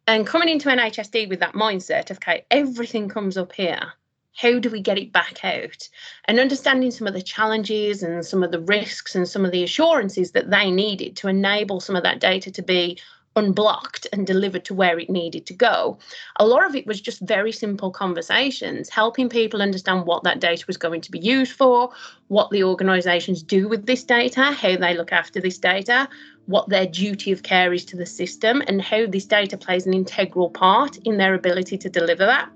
And 0.07 0.27
coming 0.27 0.49
into 0.49 0.69
NHSD 0.69 1.29
with 1.29 1.41
that 1.41 1.55
mindset 1.55 2.11
of, 2.11 2.19
okay, 2.19 2.45
everything 2.51 3.09
comes 3.09 3.39
up 3.39 3.53
here 3.53 3.95
how 4.37 4.59
do 4.59 4.71
we 4.71 4.81
get 4.81 4.99
it 4.99 5.13
back 5.13 5.45
out 5.45 5.89
and 6.27 6.41
understanding 6.41 6.91
some 6.91 7.07
of 7.07 7.15
the 7.15 7.23
challenges 7.23 8.03
and 8.03 8.25
some 8.25 8.43
of 8.43 8.51
the 8.51 8.61
risks 8.61 9.15
and 9.15 9.29
some 9.29 9.45
of 9.45 9.53
the 9.53 9.63
assurances 9.63 10.33
that 10.33 10.51
they 10.51 10.71
needed 10.71 11.17
to 11.17 11.29
enable 11.29 11.81
some 11.81 11.97
of 11.97 12.03
that 12.03 12.21
data 12.21 12.51
to 12.51 12.63
be 12.63 12.99
unblocked 13.37 14.07
and 14.13 14.27
delivered 14.27 14.65
to 14.65 14.75
where 14.75 14.99
it 14.99 15.11
needed 15.11 15.47
to 15.47 15.55
go. 15.55 15.99
A 16.37 16.47
lot 16.47 16.65
of 16.65 16.77
it 16.77 16.87
was 16.87 17.01
just 17.01 17.21
very 17.21 17.53
simple 17.53 17.91
conversations, 17.91 18.89
helping 18.89 19.29
people 19.29 19.61
understand 19.61 20.07
what 20.07 20.23
that 20.23 20.41
data 20.41 20.65
was 20.67 20.77
going 20.77 21.01
to 21.01 21.11
be 21.11 21.19
used 21.19 21.53
for, 21.53 21.91
what 22.29 22.51
the 22.51 22.63
organisations 22.65 23.43
do 23.43 23.69
with 23.69 23.87
this 23.87 24.05
data, 24.05 24.53
how 24.53 24.77
they 24.77 24.97
look 24.97 25.13
after 25.13 25.41
this 25.41 25.59
data, 25.59 26.09
what 26.47 26.69
their 26.69 26.87
duty 26.87 27.33
of 27.33 27.43
care 27.43 27.73
is 27.73 27.85
to 27.87 27.97
the 27.97 28.07
system, 28.07 28.63
and 28.69 28.81
how 28.81 29.07
this 29.07 29.25
data 29.25 29.57
plays 29.57 29.87
an 29.87 29.95
integral 29.95 30.51
part 30.51 30.97
in 30.99 31.17
their 31.17 31.35
ability 31.35 31.77
to 31.79 31.91
deliver 31.91 32.27
that 32.27 32.49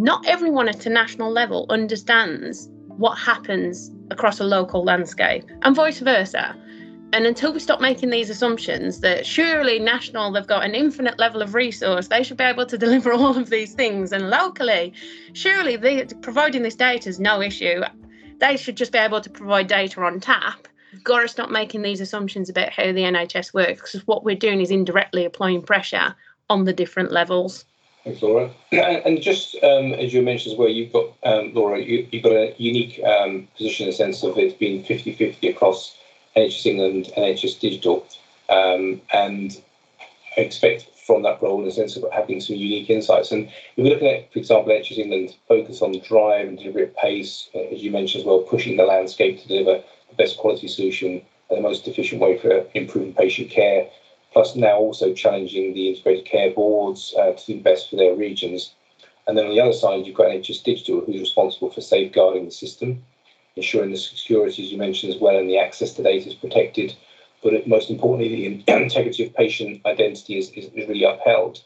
not 0.00 0.26
everyone 0.26 0.66
at 0.66 0.86
a 0.86 0.88
national 0.88 1.30
level 1.30 1.66
understands 1.68 2.70
what 2.86 3.16
happens 3.16 3.90
across 4.10 4.40
a 4.40 4.44
local 4.44 4.82
landscape 4.82 5.44
and 5.60 5.76
vice 5.76 6.00
versa. 6.00 6.56
And 7.12 7.26
until 7.26 7.52
we 7.52 7.60
stop 7.60 7.82
making 7.82 8.08
these 8.08 8.30
assumptions 8.30 9.00
that 9.00 9.26
surely 9.26 9.78
national, 9.78 10.32
they've 10.32 10.46
got 10.46 10.64
an 10.64 10.74
infinite 10.74 11.18
level 11.18 11.42
of 11.42 11.54
resource, 11.54 12.08
they 12.08 12.22
should 12.22 12.38
be 12.38 12.44
able 12.44 12.64
to 12.64 12.78
deliver 12.86 13.12
all 13.12 13.36
of 13.36 13.50
these 13.50 13.74
things. 13.74 14.10
And 14.10 14.30
locally, 14.30 14.94
surely 15.34 15.76
they, 15.76 16.06
providing 16.22 16.62
this 16.62 16.76
data 16.76 17.06
is 17.06 17.20
no 17.20 17.42
issue. 17.42 17.82
They 18.38 18.56
should 18.56 18.78
just 18.78 18.92
be 18.92 18.98
able 18.98 19.20
to 19.20 19.28
provide 19.28 19.66
data 19.66 20.00
on 20.00 20.18
tap. 20.18 20.66
We've 20.94 21.04
got 21.04 21.20
to 21.20 21.28
stop 21.28 21.50
making 21.50 21.82
these 21.82 22.00
assumptions 22.00 22.48
about 22.48 22.70
how 22.70 22.84
the 22.84 23.02
NHS 23.02 23.52
works 23.52 23.82
because 23.92 24.06
what 24.06 24.24
we're 24.24 24.34
doing 24.34 24.62
is 24.62 24.70
indirectly 24.70 25.26
applying 25.26 25.60
pressure 25.60 26.14
on 26.48 26.64
the 26.64 26.72
different 26.72 27.12
levels. 27.12 27.66
Thanks, 28.04 28.22
Laura. 28.22 28.50
And 28.72 29.20
just 29.20 29.56
um, 29.62 29.92
as 29.92 30.14
you 30.14 30.22
mentioned 30.22 30.52
as 30.52 30.58
well, 30.58 30.68
you've 30.68 30.92
got, 30.92 31.12
um, 31.22 31.52
Laura, 31.52 31.80
you, 31.80 32.08
have 32.12 32.22
got 32.22 32.32
a 32.32 32.54
unique 32.56 33.00
um, 33.04 33.48
position 33.56 33.84
in 33.84 33.90
the 33.90 33.96
sense 33.96 34.22
of 34.22 34.38
it 34.38 34.58
being 34.58 34.82
50 34.84 35.14
50 35.14 35.48
across 35.48 35.96
NHS 36.36 36.66
England 36.66 37.12
and 37.16 37.24
NHS 37.26 37.60
Digital. 37.60 38.06
Um, 38.48 39.00
and 39.12 39.60
I 40.36 40.40
expect 40.40 40.88
from 41.06 41.22
that 41.22 41.42
role 41.42 41.58
in 41.58 41.66
the 41.66 41.72
sense 41.72 41.96
of 41.96 42.04
having 42.12 42.40
some 42.40 42.56
unique 42.56 42.88
insights. 42.88 43.32
And 43.32 43.48
if 43.48 43.52
we're 43.76 43.90
looking 43.90 44.08
at, 44.08 44.32
for 44.32 44.38
example, 44.38 44.72
NHS 44.72 44.98
England, 44.98 45.36
focus 45.46 45.82
on 45.82 45.98
drive 46.00 46.48
and 46.48 46.58
delivery 46.58 46.84
at 46.84 46.96
pace, 46.96 47.50
uh, 47.54 47.58
as 47.58 47.82
you 47.82 47.90
mentioned 47.90 48.22
as 48.22 48.26
well, 48.26 48.40
pushing 48.40 48.76
the 48.76 48.84
landscape 48.84 49.42
to 49.42 49.48
deliver 49.48 49.82
the 50.08 50.16
best 50.16 50.38
quality 50.38 50.68
solution 50.68 51.20
and 51.50 51.58
the 51.58 51.62
most 51.62 51.86
efficient 51.86 52.20
way 52.20 52.38
for 52.38 52.64
improving 52.74 53.12
patient 53.12 53.50
care 53.50 53.88
plus 54.32 54.56
now 54.56 54.76
also 54.76 55.12
challenging 55.12 55.74
the 55.74 55.88
integrated 55.88 56.24
care 56.24 56.50
boards 56.50 57.14
uh, 57.18 57.32
to 57.32 57.46
do 57.46 57.60
best 57.60 57.90
for 57.90 57.96
their 57.96 58.14
regions. 58.14 58.74
And 59.26 59.36
then 59.36 59.46
on 59.46 59.52
the 59.52 59.60
other 59.60 59.72
side, 59.72 60.06
you've 60.06 60.16
got 60.16 60.28
NHS 60.28 60.64
Digital, 60.64 61.00
who's 61.00 61.20
responsible 61.20 61.70
for 61.70 61.80
safeguarding 61.80 62.44
the 62.44 62.50
system, 62.50 63.02
ensuring 63.56 63.90
the 63.90 63.96
security, 63.96 64.64
as 64.64 64.72
you 64.72 64.78
mentioned 64.78 65.12
as 65.14 65.20
well, 65.20 65.36
and 65.36 65.48
the 65.48 65.58
access 65.58 65.92
to 65.94 66.02
data 66.02 66.28
is 66.28 66.34
protected. 66.34 66.96
But 67.42 67.66
most 67.66 67.90
importantly, 67.90 68.62
the 68.66 68.72
integrity 68.82 69.26
of 69.26 69.34
patient 69.34 69.84
identity 69.86 70.38
is, 70.38 70.50
is, 70.50 70.70
really 70.74 71.04
upheld. 71.04 71.62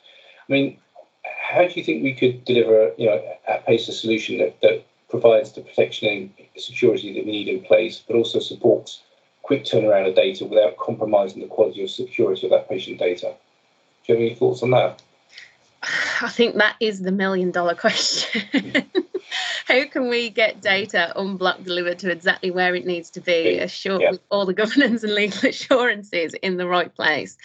I 0.48 0.52
mean, 0.52 0.78
how 1.24 1.66
do 1.66 1.72
you 1.74 1.84
think 1.84 2.02
we 2.02 2.14
could 2.14 2.44
deliver, 2.44 2.92
you 2.96 3.06
know, 3.06 3.22
at 3.48 3.66
pace 3.66 3.88
a 3.88 3.92
solution 3.92 4.38
that, 4.38 4.60
that 4.62 4.84
provides 5.08 5.52
the 5.52 5.60
protection 5.60 6.08
and 6.08 6.30
security 6.56 7.12
that 7.14 7.24
we 7.24 7.32
need 7.32 7.48
in 7.48 7.62
place, 7.62 8.02
but 8.06 8.16
also 8.16 8.38
supports 8.40 9.02
quick 9.44 9.64
turnaround 9.64 10.08
of 10.08 10.14
data 10.14 10.44
without 10.44 10.76
compromising 10.78 11.40
the 11.40 11.46
quality 11.46 11.82
or 11.82 11.88
security 11.88 12.46
of 12.46 12.50
that 12.50 12.68
patient 12.68 12.98
data. 12.98 13.34
Do 14.06 14.12
you 14.12 14.18
have 14.18 14.22
any 14.26 14.34
thoughts 14.34 14.62
on 14.62 14.70
that? 14.70 15.02
I 16.22 16.30
think 16.30 16.56
that 16.56 16.76
is 16.80 17.02
the 17.02 17.12
million 17.12 17.50
dollar 17.50 17.74
question. 17.74 18.42
How 19.66 19.84
can 19.86 20.08
we 20.08 20.30
get 20.30 20.62
data 20.62 21.12
unblocked 21.18 21.64
delivered 21.64 21.98
to 22.00 22.10
exactly 22.10 22.50
where 22.50 22.74
it 22.74 22.86
needs 22.86 23.10
to 23.10 23.20
be, 23.20 23.58
assured 23.58 24.00
yeah. 24.02 24.10
with 24.12 24.20
all 24.30 24.46
the 24.46 24.54
governance 24.54 25.02
and 25.02 25.14
legal 25.14 25.48
assurances 25.50 26.34
in 26.34 26.56
the 26.56 26.66
right 26.66 26.94
place? 26.94 27.36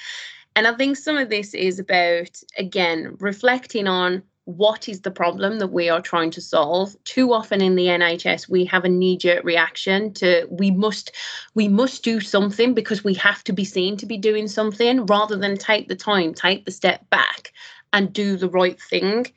And 0.55 0.67
I 0.67 0.75
think 0.75 0.97
some 0.97 1.17
of 1.17 1.29
this 1.29 1.53
is 1.53 1.79
about, 1.79 2.41
again, 2.57 3.17
reflecting 3.19 3.87
on 3.87 4.23
what 4.57 4.89
is 4.89 5.01
the 5.01 5.11
problem 5.11 5.59
that 5.59 5.67
we 5.67 5.89
are 5.89 6.01
trying 6.01 6.31
to 6.31 6.41
solve? 6.41 6.95
Too 7.03 7.33
often 7.33 7.61
in 7.61 7.75
the 7.75 7.85
nhs 7.85 8.49
we 8.49 8.65
have 8.65 8.83
a 8.83 8.89
knee-jerk 8.89 9.43
reaction 9.43 10.11
to 10.15 10.47
we 10.49 10.71
must 10.71 11.11
we 11.53 11.67
must 11.67 12.03
do 12.03 12.19
something 12.19 12.73
because 12.73 13.03
we 13.03 13.13
have 13.15 13.43
to 13.43 13.53
be 13.53 13.63
seen 13.63 13.95
to 13.97 14.07
be 14.07 14.17
doing 14.17 14.47
something 14.47 15.05
rather 15.05 15.35
than 15.37 15.57
take 15.57 15.87
the 15.87 15.95
time 15.95 16.33
take 16.33 16.65
the 16.65 16.71
step 16.71 17.07
back 17.11 17.53
and 17.93 18.11
do 18.11 18.37
the 18.37 18.49
right 18.49 18.81
thing 18.81 19.27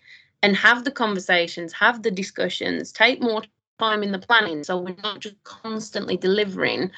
and 0.42 0.56
have 0.56 0.84
the 0.84 0.90
conversations 0.90 1.72
have 1.74 2.02
the 2.02 2.10
discussions 2.10 2.90
take 2.90 3.20
more 3.20 3.42
time 3.82 4.02
in 4.02 4.12
the 4.12 4.18
planning 4.18 4.62
so 4.62 4.78
we're 4.78 4.94
not 5.02 5.18
just 5.18 5.42
constantly 5.44 6.16
delivering 6.16 6.90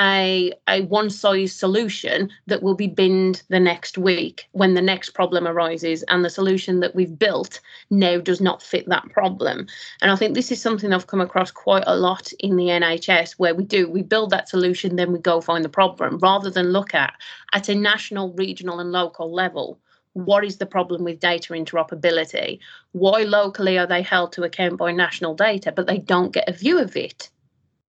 a, 0.00 0.52
a 0.68 0.82
one 0.82 1.10
size 1.10 1.52
solution 1.52 2.30
that 2.46 2.62
will 2.62 2.74
be 2.74 2.86
binned 2.86 3.42
the 3.48 3.60
next 3.60 3.98
week 3.98 4.48
when 4.52 4.74
the 4.74 4.82
next 4.82 5.10
problem 5.10 5.46
arises 5.46 6.02
and 6.04 6.24
the 6.24 6.30
solution 6.30 6.80
that 6.80 6.94
we've 6.94 7.18
built 7.18 7.60
now 7.90 8.18
does 8.18 8.40
not 8.40 8.62
fit 8.62 8.88
that 8.88 9.08
problem. 9.10 9.66
And 10.00 10.10
I 10.10 10.16
think 10.16 10.34
this 10.34 10.50
is 10.50 10.60
something 10.60 10.92
I've 10.92 11.06
come 11.06 11.20
across 11.20 11.50
quite 11.50 11.84
a 11.86 11.96
lot 11.96 12.32
in 12.40 12.56
the 12.56 12.68
NHS 12.68 13.32
where 13.32 13.54
we 13.54 13.64
do, 13.64 13.88
we 13.88 14.02
build 14.02 14.30
that 14.30 14.48
solution, 14.48 14.96
then 14.96 15.12
we 15.12 15.18
go 15.18 15.40
find 15.40 15.64
the 15.64 15.68
problem 15.68 16.18
rather 16.18 16.50
than 16.50 16.72
look 16.72 16.94
at 16.94 17.14
at 17.52 17.68
a 17.68 17.74
national, 17.74 18.32
regional, 18.32 18.80
and 18.80 18.92
local 18.92 19.32
level 19.32 19.78
what 20.14 20.44
is 20.44 20.58
the 20.58 20.66
problem 20.66 21.04
with 21.04 21.20
data 21.20 21.52
interoperability? 21.54 22.58
Why 22.92 23.22
locally 23.22 23.78
are 23.78 23.86
they 23.86 24.02
held 24.02 24.32
to 24.32 24.44
account 24.44 24.76
by 24.76 24.92
national 24.92 25.34
data, 25.34 25.72
but 25.72 25.86
they 25.86 25.98
don't 25.98 26.32
get 26.32 26.48
a 26.48 26.52
view 26.52 26.78
of 26.78 26.96
it? 26.96 27.30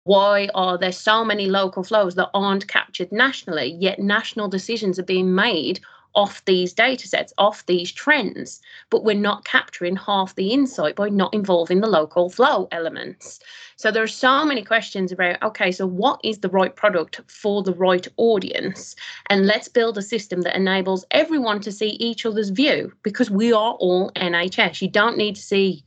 Why 0.05 0.50
are 0.53 0.77
there 0.77 0.91
so 0.91 1.24
many 1.24 1.48
local 1.48 1.84
flows 1.84 2.15
that 2.15 2.29
aren't 2.34 2.67
captured 2.67 3.12
nationally, 3.12 3.77
yet 3.79 4.00
national 4.00 4.50
decisions 4.50 5.00
are 5.00 5.03
being 5.03 5.34
made 5.34 5.79
off 6.15 6.43
these 6.46 6.74
data 6.74 7.08
sets, 7.08 7.34
off 7.38 7.65
these 7.65 7.91
trends, 7.91 8.62
but 8.89 9.03
we're 9.03 9.15
not 9.15 9.46
capturing 9.46 9.96
half 9.96 10.36
the 10.36 10.51
insight 10.51 10.96
by 10.96 11.10
not 11.10 11.34
involving 11.34 11.82
the 11.82 11.89
local 11.89 12.29
flow 12.29 12.67
elements. 12.72 13.39
So 13.75 13.91
there 13.91 14.03
are 14.03 14.08
so 14.08 14.46
many 14.46 14.63
questions 14.63 15.12
about 15.12 15.41
okay, 15.41 15.72
so 15.72 15.88
what 15.88 16.20
is 16.24 16.39
the 16.39 16.50
right 16.50 16.75
product 16.75 17.20
for 17.27 17.63
the 17.63 17.74
right 17.74 18.08
audience? 18.17 18.96
And 19.29 19.46
let's 19.46 19.67
build 19.67 19.98
a 19.98 20.01
system 20.01 20.41
that 20.41 20.55
enables 20.55 21.05
everyone 21.12 21.60
to 21.62 21.72
see 21.72 21.89
each 21.89 22.25
other's 22.25 22.50
view 22.50 22.93
because 23.03 23.29
we 23.32 23.51
are 23.51 23.74
all 23.74 24.12
NHS. 24.12 24.82
You 24.82 24.89
don't 24.89 25.17
need 25.17 25.36
to 25.36 25.41
see 25.41 25.84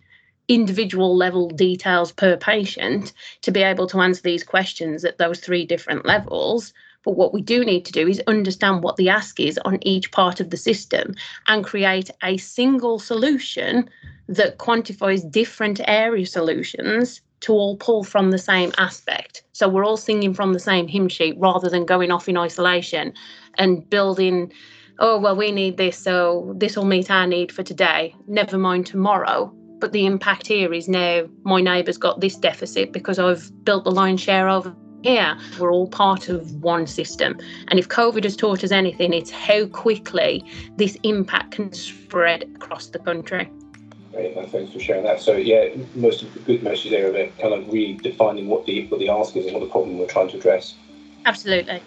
individual 0.49 1.17
level 1.17 1.49
details 1.49 2.13
per 2.13 2.37
patient 2.37 3.13
to 3.43 3.51
be 3.51 3.63
able 3.63 3.87
to 3.89 4.01
answer 4.01 4.23
these 4.23 4.45
questions 4.45 5.05
at 5.05 5.19
those 5.19 5.41
three 5.41 5.65
different 5.67 6.07
levels. 6.07 6.73
But 7.07 7.17
what 7.17 7.33
we 7.33 7.41
do 7.41 7.65
need 7.65 7.85
to 7.85 7.93
do 7.93 8.09
is 8.09 8.21
understand 8.27 8.83
what 8.83 8.97
the 8.97 9.09
ask 9.09 9.39
is 9.39 9.59
on 9.65 9.79
each 9.83 10.11
part 10.11 10.41
of 10.41 10.51
the 10.51 10.57
system 10.57 11.15
and 11.47 11.65
create 11.65 12.11
a 12.25 12.37
single 12.37 12.99
solution 12.99 13.89
that 14.29 14.59
quantifies 14.59 15.31
different 15.31 15.81
area 15.87 16.27
solutions 16.27 17.21
to 17.41 17.53
all 17.53 17.77
pull 17.77 18.03
from 18.03 18.33
the 18.33 18.39
same 18.39 18.73
aspect. 18.77 19.45
So 19.53 19.69
we're 19.69 19.87
all 19.87 19.97
singing 19.97 20.35
from 20.35 20.53
the 20.53 20.59
same 20.59 20.89
hymn 20.89 21.09
sheet 21.09 21.37
rather 21.39 21.69
than 21.71 21.87
going 21.87 22.11
off 22.11 22.29
in 22.29 22.37
isolation 22.37 23.15
and 23.57 23.89
building, 23.89 24.53
oh, 24.99 25.21
well, 25.21 25.37
we 25.37 25.53
need 25.53 25.77
this, 25.77 25.97
so 25.97 26.55
this 26.57 26.77
will 26.77 26.87
meet 26.87 27.09
our 27.09 27.29
need 27.29 27.53
for 27.53 27.63
today, 27.63 28.17
never 28.27 28.59
mind 28.59 28.87
tomorrow. 28.87 29.55
But 29.79 29.93
the 29.93 30.07
impact 30.07 30.49
here 30.49 30.75
is 30.75 30.89
now 30.89 31.29
my 31.45 31.61
neighbour's 31.61 31.99
got 31.99 32.21
this 32.21 32.37
deficit 32.37 32.93
because 32.93 33.21
I've 33.21 33.53
built 33.65 33.85
the 33.85 33.93
lion's 33.93 34.23
share 34.23 34.49
over 34.49 34.75
here. 35.03 35.37
We're 35.59 35.73
all 35.73 35.89
part 35.89 36.29
of 36.29 36.63
one 36.63 36.87
system. 36.87 37.39
And 37.69 37.79
if 37.79 37.89
COVID 37.89 38.25
has 38.25 38.37
taught 38.37 38.65
us 38.65 38.73
anything, 38.73 39.13
it's 39.13 39.31
how 39.31 39.67
quickly 39.67 40.45
this 40.77 40.97
impact 41.03 41.53
can 41.53 41.73
spread 41.73 42.45
across 42.55 42.87
the 42.89 42.99
country. 42.99 43.51
Great, 44.13 44.35
thanks 44.51 44.73
for 44.73 44.81
sharing 44.81 45.05
that. 45.05 45.21
So 45.21 45.37
yeah, 45.37 45.69
most 45.95 46.23
of 46.23 46.33
the 46.33 46.41
good 46.41 46.63
message 46.63 46.91
there 46.91 47.11
about 47.11 47.39
kind 47.39 47.53
of 47.53 47.65
redefining 47.65 48.47
what 48.47 48.65
the 48.65 48.87
what 48.87 48.99
the 48.99 49.11
ask 49.11 49.37
is 49.37 49.45
and 49.45 49.55
what 49.55 49.61
the 49.61 49.71
problem 49.71 49.99
we're 49.99 50.07
trying 50.07 50.29
to 50.31 50.39
address. 50.39 50.75
Absolutely. 51.27 51.83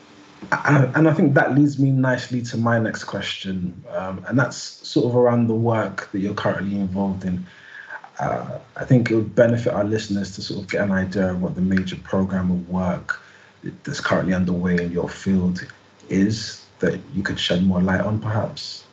And 0.51 1.07
I 1.07 1.13
think 1.13 1.33
that 1.33 1.55
leads 1.55 1.79
me 1.79 1.91
nicely 1.91 2.41
to 2.43 2.57
my 2.57 2.79
next 2.79 3.05
question, 3.05 3.83
um, 3.89 4.23
and 4.27 4.39
that's 4.39 4.57
sort 4.57 5.07
of 5.07 5.15
around 5.15 5.47
the 5.47 5.55
work 5.55 6.09
that 6.11 6.19
you're 6.19 6.33
currently 6.33 6.79
involved 6.79 7.25
in. 7.25 7.45
Uh, 8.19 8.59
I 8.75 8.85
think 8.85 9.09
it 9.09 9.15
would 9.15 9.33
benefit 9.33 9.73
our 9.73 9.85
listeners 9.85 10.35
to 10.35 10.41
sort 10.41 10.61
of 10.61 10.69
get 10.69 10.81
an 10.81 10.91
idea 10.91 11.31
of 11.31 11.41
what 11.41 11.55
the 11.55 11.61
major 11.61 11.95
program 11.95 12.51
of 12.51 12.69
work 12.69 13.21
that's 13.83 14.01
currently 14.01 14.33
underway 14.33 14.77
in 14.83 14.91
your 14.91 15.09
field 15.09 15.65
is 16.09 16.65
that 16.79 16.99
you 17.13 17.23
could 17.23 17.39
shed 17.39 17.63
more 17.63 17.81
light 17.81 18.01
on, 18.01 18.19
perhaps. 18.19 18.83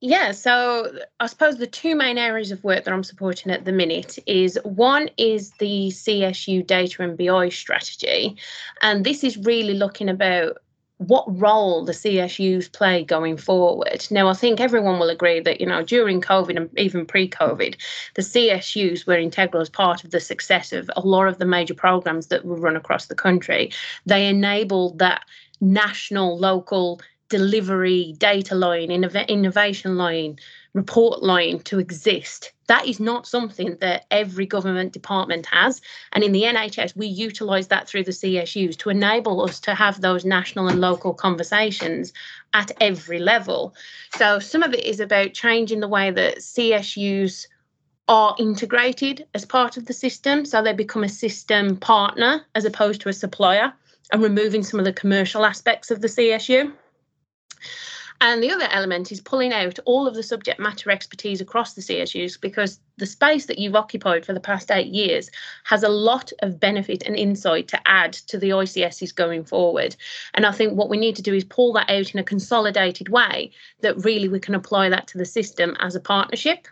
Yeah, 0.00 0.32
so 0.32 0.92
I 1.20 1.26
suppose 1.26 1.56
the 1.56 1.66
two 1.66 1.96
main 1.96 2.18
areas 2.18 2.50
of 2.50 2.62
work 2.62 2.84
that 2.84 2.92
I'm 2.92 3.02
supporting 3.02 3.50
at 3.50 3.64
the 3.64 3.72
minute 3.72 4.18
is 4.26 4.58
one 4.62 5.08
is 5.16 5.52
the 5.52 5.88
CSU 5.88 6.66
data 6.66 7.02
and 7.02 7.16
BI 7.16 7.48
strategy. 7.48 8.36
And 8.82 9.04
this 9.04 9.24
is 9.24 9.38
really 9.38 9.74
looking 9.74 10.08
about 10.08 10.58
what 10.98 11.24
role 11.40 11.84
the 11.84 11.92
CSUs 11.92 12.72
play 12.72 13.04
going 13.04 13.36
forward. 13.36 14.06
Now, 14.10 14.28
I 14.28 14.32
think 14.32 14.60
everyone 14.60 14.98
will 14.98 15.10
agree 15.10 15.40
that, 15.40 15.60
you 15.60 15.66
know, 15.66 15.82
during 15.82 16.20
COVID 16.20 16.56
and 16.56 16.70
even 16.78 17.04
pre 17.04 17.28
COVID, 17.28 17.76
the 18.14 18.22
CSUs 18.22 19.06
were 19.06 19.18
integral 19.18 19.60
as 19.60 19.68
part 19.68 20.04
of 20.04 20.10
the 20.10 20.20
success 20.20 20.72
of 20.72 20.90
a 20.96 21.00
lot 21.00 21.28
of 21.28 21.38
the 21.38 21.44
major 21.44 21.74
programs 21.74 22.28
that 22.28 22.44
were 22.44 22.56
run 22.56 22.76
across 22.76 23.06
the 23.06 23.14
country. 23.14 23.70
They 24.06 24.26
enabled 24.26 24.98
that 24.98 25.24
national, 25.60 26.38
local, 26.38 27.00
delivery 27.28 28.14
data 28.18 28.54
line, 28.54 28.88
innov- 28.88 29.28
innovation 29.28 29.96
line, 29.96 30.38
report 30.76 31.22
line 31.22 31.58
to 31.60 31.78
exist. 31.78 32.52
That 32.66 32.86
is 32.86 33.00
not 33.00 33.26
something 33.26 33.78
that 33.80 34.04
every 34.10 34.44
government 34.44 34.92
department 34.92 35.46
has. 35.46 35.80
And 36.12 36.22
in 36.22 36.32
the 36.32 36.42
NHS, 36.42 36.94
we 36.94 37.06
utilise 37.06 37.68
that 37.68 37.88
through 37.88 38.04
the 38.04 38.12
CSUs 38.12 38.76
to 38.78 38.90
enable 38.90 39.40
us 39.40 39.58
to 39.60 39.74
have 39.74 40.00
those 40.00 40.26
national 40.26 40.68
and 40.68 40.78
local 40.78 41.14
conversations 41.14 42.12
at 42.52 42.72
every 42.78 43.18
level. 43.18 43.74
So 44.16 44.38
some 44.38 44.62
of 44.62 44.74
it 44.74 44.84
is 44.84 45.00
about 45.00 45.32
changing 45.32 45.80
the 45.80 45.88
way 45.88 46.10
that 46.10 46.38
CSUs 46.38 47.46
are 48.08 48.36
integrated 48.38 49.26
as 49.34 49.46
part 49.46 49.78
of 49.78 49.86
the 49.86 49.94
system. 49.94 50.44
So 50.44 50.62
they 50.62 50.74
become 50.74 51.04
a 51.04 51.08
system 51.08 51.78
partner 51.78 52.44
as 52.54 52.66
opposed 52.66 53.00
to 53.00 53.08
a 53.08 53.14
supplier 53.14 53.72
and 54.12 54.22
removing 54.22 54.62
some 54.62 54.78
of 54.78 54.84
the 54.84 54.92
commercial 54.92 55.46
aspects 55.46 55.90
of 55.90 56.02
the 56.02 56.08
CSU. 56.08 56.70
And 58.20 58.42
the 58.42 58.50
other 58.50 58.68
element 58.70 59.12
is 59.12 59.20
pulling 59.20 59.52
out 59.52 59.78
all 59.84 60.06
of 60.06 60.14
the 60.14 60.22
subject 60.22 60.58
matter 60.58 60.90
expertise 60.90 61.40
across 61.40 61.74
the 61.74 61.82
CSUs 61.82 62.40
because 62.40 62.80
the 62.96 63.06
space 63.06 63.46
that 63.46 63.58
you've 63.58 63.76
occupied 63.76 64.24
for 64.24 64.32
the 64.32 64.40
past 64.40 64.70
eight 64.70 64.88
years 64.88 65.30
has 65.64 65.82
a 65.82 65.88
lot 65.88 66.32
of 66.40 66.58
benefit 66.58 67.02
and 67.02 67.16
insight 67.16 67.68
to 67.68 67.80
add 67.88 68.14
to 68.14 68.38
the 68.38 68.50
ICSs 68.50 69.14
going 69.14 69.44
forward. 69.44 69.96
And 70.34 70.46
I 70.46 70.52
think 70.52 70.74
what 70.74 70.88
we 70.88 70.96
need 70.96 71.16
to 71.16 71.22
do 71.22 71.34
is 71.34 71.44
pull 71.44 71.72
that 71.74 71.90
out 71.90 72.14
in 72.14 72.20
a 72.20 72.24
consolidated 72.24 73.10
way 73.10 73.50
that 73.80 74.02
really 74.02 74.28
we 74.28 74.40
can 74.40 74.54
apply 74.54 74.88
that 74.88 75.06
to 75.08 75.18
the 75.18 75.26
system 75.26 75.76
as 75.80 75.94
a 75.94 76.00
partnership. 76.00 76.68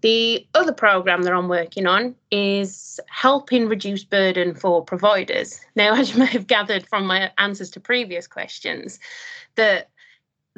The 0.00 0.46
other 0.54 0.72
program 0.72 1.22
that 1.22 1.32
I'm 1.32 1.48
working 1.48 1.86
on 1.86 2.14
is 2.30 3.00
helping 3.08 3.66
reduce 3.66 4.04
burden 4.04 4.54
for 4.54 4.84
providers. 4.84 5.60
Now, 5.74 5.94
as 5.98 6.12
you 6.12 6.20
may 6.20 6.26
have 6.26 6.46
gathered 6.46 6.86
from 6.88 7.06
my 7.06 7.32
answers 7.38 7.70
to 7.70 7.80
previous 7.80 8.26
questions, 8.26 8.98
that 9.56 9.90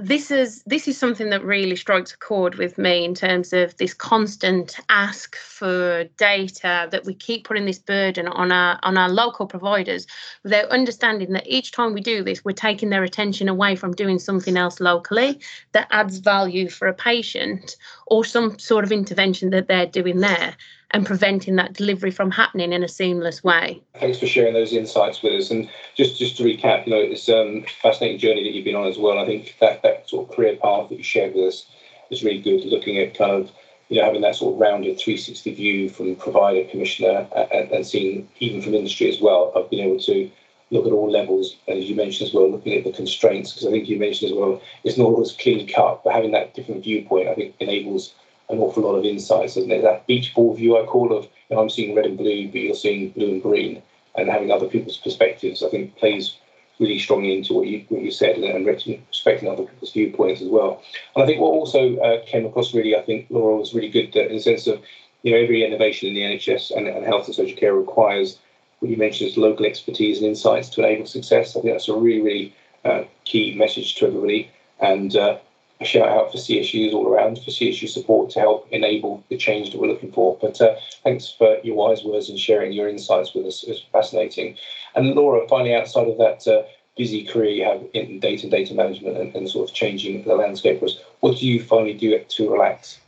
this 0.02 0.30
is 0.30 0.62
this 0.64 0.88
is 0.88 0.96
something 0.96 1.30
that 1.30 1.44
really 1.44 1.76
strikes 1.76 2.12
a 2.12 2.16
chord 2.16 2.54
with 2.54 2.78
me 2.78 3.04
in 3.04 3.14
terms 3.14 3.52
of 3.52 3.76
this 3.76 3.92
constant 3.92 4.78
ask 4.88 5.36
for 5.36 6.04
data 6.16 6.88
that 6.90 7.04
we 7.04 7.14
keep 7.14 7.44
putting 7.44 7.66
this 7.66 7.78
burden 7.78 8.26
on 8.26 8.50
our 8.50 8.78
on 8.82 8.96
our 8.96 9.10
local 9.10 9.46
providers. 9.46 10.06
Without 10.42 10.68
understanding 10.70 11.32
that 11.32 11.46
each 11.46 11.72
time 11.72 11.92
we 11.92 12.00
do 12.00 12.24
this 12.24 12.44
we're 12.44 12.52
taking 12.52 12.88
their 12.88 13.04
attention 13.04 13.48
away 13.48 13.76
from 13.76 13.92
doing 13.92 14.18
something 14.18 14.56
else 14.56 14.80
locally 14.80 15.38
that 15.72 15.88
adds 15.90 16.18
value 16.18 16.68
for 16.68 16.88
a 16.88 16.94
patient 16.94 17.76
or 18.06 18.24
some 18.24 18.58
sort 18.58 18.84
of 18.84 18.92
intervention 18.92 19.50
that 19.50 19.68
they're 19.68 19.86
doing 19.86 20.20
there 20.20 20.56
and 20.92 21.07
preventing 21.07 21.57
that 21.57 21.72
delivery 21.72 22.11
from 22.11 22.31
happening 22.31 22.72
in 22.72 22.83
a 22.83 22.88
seamless 22.88 23.44
way. 23.44 23.81
Thanks 23.98 24.18
for 24.18 24.26
sharing 24.26 24.55
those 24.55 24.72
insights 24.72 25.22
with 25.22 25.35
us. 25.35 25.50
And 25.50 25.68
just 25.96 26.18
just 26.18 26.37
to 26.38 26.42
recap, 26.42 26.87
you 26.87 26.92
know, 26.92 27.00
it's 27.00 27.29
um, 27.29 27.64
a 27.64 27.68
fascinating 27.83 28.18
journey 28.18 28.44
that 28.44 28.53
you've 28.53 28.64
been 28.64 28.76
on 28.76 28.87
as 28.87 28.98
well. 28.98 29.18
I 29.18 29.26
think 29.26 29.57
that 29.61 29.83
that 29.83 30.09
sort 30.09 30.29
of 30.29 30.37
career 30.37 30.57
path 30.57 30.88
that 30.88 30.98
you 30.98 31.05
shared 31.05 31.35
with 31.35 31.44
us 31.44 31.66
is 32.11 32.24
really 32.24 32.40
good. 32.40 32.64
Looking 32.64 32.98
at 32.98 33.16
kind 33.16 33.33
of 33.33 33.50
you 33.88 33.98
know 33.98 34.05
having 34.05 34.22
that 34.22 34.37
sort 34.37 34.55
of 34.55 34.61
rounded 34.61 34.98
360 34.98 35.55
view 35.55 35.88
from 35.88 36.16
provider, 36.16 36.68
commissioner, 36.68 37.26
and, 37.53 37.70
and 37.70 37.87
seeing 37.87 38.29
even 38.40 38.62
from 38.62 38.74
industry 38.74 39.09
as 39.09 39.20
well. 39.20 39.53
of 39.55 39.70
being 39.70 39.87
able 39.87 40.00
to 40.00 40.31
look 40.70 40.87
at 40.87 40.92
all 40.92 41.11
levels, 41.11 41.57
and 41.66 41.79
as 41.79 41.90
you 41.90 41.96
mentioned 41.96 42.29
as 42.29 42.35
well, 42.35 42.50
looking 42.50 42.74
at 42.74 42.85
the 42.85 42.92
constraints, 42.92 43.53
because 43.53 43.66
I 43.66 43.70
think 43.72 43.88
you 43.88 43.98
mentioned 43.98 44.31
as 44.31 44.38
well, 44.38 44.62
it's 44.85 44.96
not 44.96 45.07
always 45.07 45.33
clean 45.33 45.66
cut, 45.66 46.03
but 46.05 46.14
having 46.14 46.31
that 46.31 46.55
different 46.55 46.85
viewpoint, 46.85 47.29
I 47.29 47.35
think, 47.35 47.57
enables 47.59 48.14
an 48.50 48.58
awful 48.58 48.82
lot 48.82 48.96
of 48.96 49.04
insights, 49.04 49.56
isn't 49.56 49.70
it? 49.70 49.82
That 49.82 50.06
beach 50.06 50.34
ball 50.34 50.54
view 50.54 50.76
I 50.76 50.84
call 50.86 51.16
of, 51.16 51.24
you 51.24 51.56
know, 51.56 51.62
I'm 51.62 51.70
seeing 51.70 51.94
red 51.94 52.06
and 52.06 52.18
blue, 52.18 52.48
but 52.48 52.60
you're 52.60 52.74
seeing 52.74 53.10
blue 53.10 53.30
and 53.30 53.42
green, 53.42 53.82
and 54.16 54.28
having 54.28 54.50
other 54.50 54.66
people's 54.66 54.96
perspectives, 54.96 55.62
I 55.62 55.68
think 55.68 55.96
plays 55.96 56.36
really 56.78 56.98
strongly 56.98 57.36
into 57.36 57.52
what 57.52 57.66
you 57.66 57.84
what 57.90 58.00
you 58.00 58.10
said 58.10 58.36
and, 58.36 58.44
and 58.44 58.66
respecting 58.66 59.48
other 59.48 59.64
people's 59.64 59.92
viewpoints 59.92 60.40
as 60.40 60.48
well. 60.48 60.82
And 61.14 61.22
I 61.22 61.26
think 61.26 61.40
what 61.40 61.52
also 61.52 61.96
uh, 61.98 62.24
came 62.24 62.46
across 62.46 62.74
really, 62.74 62.96
I 62.96 63.02
think 63.02 63.26
Laura 63.30 63.56
was 63.56 63.74
really 63.74 63.90
good 63.90 64.16
in 64.16 64.32
the 64.32 64.40
sense 64.40 64.66
of, 64.66 64.80
you 65.22 65.32
know, 65.32 65.38
every 65.38 65.64
innovation 65.64 66.08
in 66.08 66.14
the 66.14 66.22
NHS 66.22 66.76
and, 66.76 66.88
and 66.88 67.04
health 67.04 67.26
and 67.26 67.34
social 67.34 67.56
care 67.56 67.74
requires 67.74 68.38
what 68.80 68.90
you 68.90 68.96
mentioned 68.96 69.30
is 69.30 69.36
local 69.36 69.66
expertise 69.66 70.18
and 70.18 70.26
insights 70.26 70.70
to 70.70 70.84
enable 70.84 71.06
success. 71.06 71.54
I 71.54 71.60
think 71.60 71.74
that's 71.74 71.88
a 71.88 71.94
really, 71.94 72.22
really 72.22 72.54
uh, 72.84 73.04
key 73.24 73.54
message 73.54 73.94
to 73.96 74.06
everybody. 74.06 74.50
And 74.80 75.14
uh, 75.14 75.38
a 75.80 75.84
shout 75.84 76.08
out 76.08 76.30
for 76.30 76.38
CSUs 76.38 76.92
all 76.92 77.08
around 77.08 77.38
for 77.38 77.50
CSU 77.50 77.88
support 77.88 78.30
to 78.30 78.40
help 78.40 78.68
enable 78.70 79.24
the 79.28 79.36
change 79.36 79.72
that 79.72 79.80
we're 79.80 79.88
looking 79.88 80.12
for. 80.12 80.36
But 80.40 80.60
uh, 80.60 80.76
thanks 81.02 81.30
for 81.30 81.58
your 81.62 81.76
wise 81.76 82.04
words 82.04 82.28
and 82.28 82.38
sharing 82.38 82.72
your 82.72 82.88
insights 82.88 83.34
with 83.34 83.46
us. 83.46 83.64
It's 83.66 83.80
fascinating. 83.92 84.56
And 84.94 85.14
Laura, 85.14 85.46
finally, 85.48 85.74
outside 85.74 86.08
of 86.08 86.18
that 86.18 86.46
uh, 86.46 86.64
busy 86.96 87.24
career 87.24 87.50
you 87.50 87.64
have 87.64 87.82
in 87.94 88.20
data 88.20 88.42
and 88.42 88.50
data 88.50 88.74
management 88.74 89.16
and, 89.16 89.34
and 89.34 89.48
sort 89.48 89.70
of 89.70 89.74
changing 89.74 90.24
the 90.24 90.34
landscape, 90.34 90.82
was 90.82 91.00
what 91.20 91.38
do 91.38 91.46
you 91.46 91.62
finally 91.62 91.94
do 91.94 92.18
to 92.18 92.50
relax? 92.50 92.98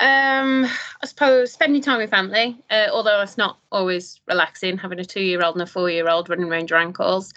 Um, 0.00 0.66
I 1.02 1.06
suppose 1.06 1.52
spending 1.52 1.80
time 1.80 1.98
with 1.98 2.10
family, 2.10 2.58
uh, 2.70 2.88
although 2.92 3.22
it's 3.22 3.38
not 3.38 3.58
always 3.70 4.20
relaxing, 4.26 4.76
having 4.76 4.98
a 4.98 5.04
two-year-old 5.04 5.54
and 5.54 5.62
a 5.62 5.66
four-year-old 5.66 6.28
running 6.28 6.50
around 6.50 6.70
your 6.70 6.78
ankles. 6.78 7.32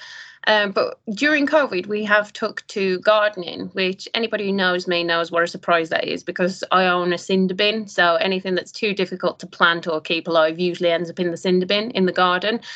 Um, 0.48 0.72
but 0.72 1.00
during 1.14 1.46
COVID, 1.46 1.88
we 1.88 2.04
have 2.06 2.34
took 2.34 2.66
to 2.68 3.00
gardening, 3.00 3.68
which 3.74 4.08
anybody 4.14 4.46
who 4.46 4.54
knows 4.54 4.88
me 4.88 5.04
knows 5.04 5.30
what 5.30 5.44
a 5.44 5.48
surprise 5.48 5.90
that 5.90 6.06
is 6.06 6.24
because 6.24 6.64
I 6.72 6.86
own 6.86 7.14
a 7.14 7.18
cinder 7.18 7.54
bin. 7.54 7.88
So 7.88 8.16
anything 8.16 8.56
that's 8.56 8.72
too 8.72 8.94
difficult 8.94 9.40
to 9.40 9.48
plant 9.48 9.88
or 9.88 10.02
keep 10.02 10.28
alive 10.28 10.58
usually 10.58 10.90
ends 10.90 11.10
up 11.10 11.20
in 11.20 11.32
the 11.32 11.38
cinder 11.38 11.66
bin 11.66 11.92
in 11.92 12.06
the 12.06 12.12
garden. 12.12 12.62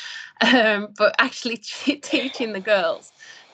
Um, 0.43 0.87
but 0.97 1.13
actually 1.19 1.57
teaching 2.01 2.53
the 2.53 2.59
girls 2.59 3.11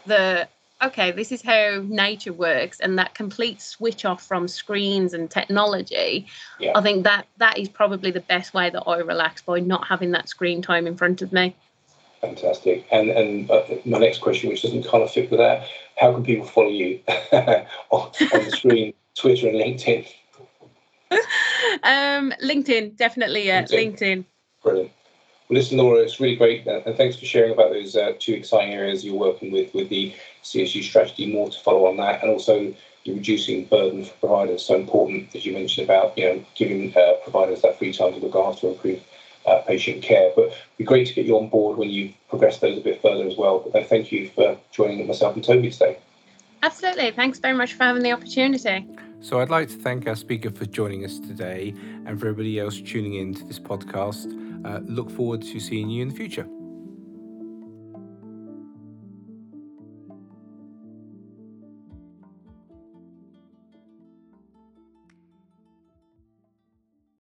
the 0.08 0.47
okay, 0.84 1.12
this 1.12 1.32
is 1.32 1.41
how 1.41 1.84
nature 1.88 2.34
works, 2.34 2.80
and 2.80 2.97
that 2.99 3.13
complete 3.15 3.62
switch 3.62 4.06
off 4.06 4.23
from 4.23 4.47
screens 4.47 5.13
and 5.13 5.30
technology, 5.30 6.27
yeah. 6.60 6.71
I 6.75 6.82
think 6.82 7.03
that 7.03 7.25
that 7.38 7.58
is 7.58 7.67
probably 7.67 8.12
the 8.12 8.21
best 8.21 8.53
way 8.53 8.69
that 8.69 8.84
I 8.84 8.97
relax 8.99 9.41
by 9.41 9.60
not 9.60 9.88
having 9.88 10.12
that 10.12 10.30
screen 10.30 10.62
time 10.62 10.88
in 10.88 10.95
front 10.95 11.21
of 11.21 11.32
me. 11.34 11.56
Fantastic. 12.21 12.86
And 12.91 13.10
and 13.10 13.49
uh, 13.51 13.63
my 13.86 13.99
next 13.99 14.19
question, 14.19 14.49
which 14.49 14.63
doesn't 14.63 14.88
kind 14.88 15.03
of 15.03 15.12
fit 15.12 15.30
with 15.30 15.39
that, 15.39 15.67
how 15.97 16.13
can 16.13 16.23
people 16.23 16.45
follow 16.45 16.69
you 16.69 16.99
on, 17.32 17.65
on 17.91 18.45
the 18.45 18.51
screen, 18.51 18.93
Twitter 19.15 19.47
and 19.47 19.58
LinkedIn? 19.58 20.08
um, 21.84 22.34
LinkedIn, 22.43 22.97
definitely. 22.97 23.45
Yeah, 23.47 23.63
LinkedIn. 23.63 23.97
LinkedIn. 23.97 24.25
Brilliant. 24.63 24.91
Well, 25.49 25.60
listen, 25.60 25.77
Laura, 25.77 26.01
it's 26.01 26.19
really 26.19 26.36
great, 26.36 26.67
uh, 26.67 26.82
and 26.86 26.97
thanks 26.97 27.15
for 27.15 27.25
sharing 27.25 27.53
about 27.53 27.71
those 27.71 27.95
uh, 27.95 28.13
two 28.19 28.34
exciting 28.34 28.73
areas 28.73 29.06
you're 29.06 29.15
working 29.15 29.51
with 29.51 29.73
with 29.73 29.88
the 29.89 30.13
CSU 30.43 30.84
strategy. 30.84 31.32
More 31.32 31.49
to 31.49 31.60
follow 31.60 31.88
on 31.88 31.97
that, 31.97 32.21
and 32.21 32.32
also 32.32 32.73
the 33.06 33.13
reducing 33.13 33.65
burden 33.65 34.03
for 34.03 34.13
providers. 34.15 34.65
So 34.65 34.75
important, 34.75 35.34
as 35.36 35.45
you 35.45 35.53
mentioned 35.53 35.86
about 35.86 36.17
you 36.17 36.25
know 36.25 36.45
giving 36.56 36.93
uh, 36.97 37.13
providers 37.23 37.62
that 37.62 37.77
free 37.77 37.93
time 37.93 38.13
to 38.13 38.19
look 38.19 38.36
after, 38.36 38.67
improve 38.67 39.01
uh, 39.47 39.62
patient 39.62 40.03
care. 40.03 40.31
But 40.36 40.45
it'd 40.45 40.57
be 40.77 40.83
great 40.83 41.07
to 41.07 41.13
get 41.13 41.25
you 41.25 41.38
on 41.38 41.49
board 41.49 41.77
when 41.77 41.89
you 41.89 42.13
progress 42.29 42.60
those 42.60 42.77
a 42.77 42.81
bit 42.81 43.01
further 43.01 43.25
as 43.25 43.38
well. 43.38 43.60
But 43.71 43.88
thank 43.88 44.12
you 44.12 44.29
for 44.29 44.57
joining 44.71 45.07
myself 45.07 45.36
and 45.36 45.43
Toby 45.43 45.71
today. 45.71 45.97
Absolutely. 46.63 47.12
Thanks 47.12 47.39
very 47.39 47.55
much 47.55 47.73
for 47.73 47.83
having 47.83 48.03
the 48.03 48.12
opportunity. 48.12 48.88
So 49.19 49.39
I'd 49.39 49.49
like 49.49 49.69
to 49.69 49.75
thank 49.75 50.07
our 50.07 50.15
speaker 50.15 50.51
for 50.51 50.65
joining 50.65 51.05
us 51.05 51.19
today 51.19 51.73
and 52.05 52.19
for 52.19 52.27
everybody 52.27 52.60
else 52.60 52.79
tuning 52.79 53.15
in 53.15 53.33
to 53.36 53.43
this 53.45 53.60
podcast. 53.60 54.33
Uh, 54.65 54.79
look 54.83 55.10
forward 55.10 55.41
to 55.43 55.60
seeing 55.60 55.89
you 55.89 56.01
in 56.01 56.10
the 56.10 56.15
future. 56.15 56.47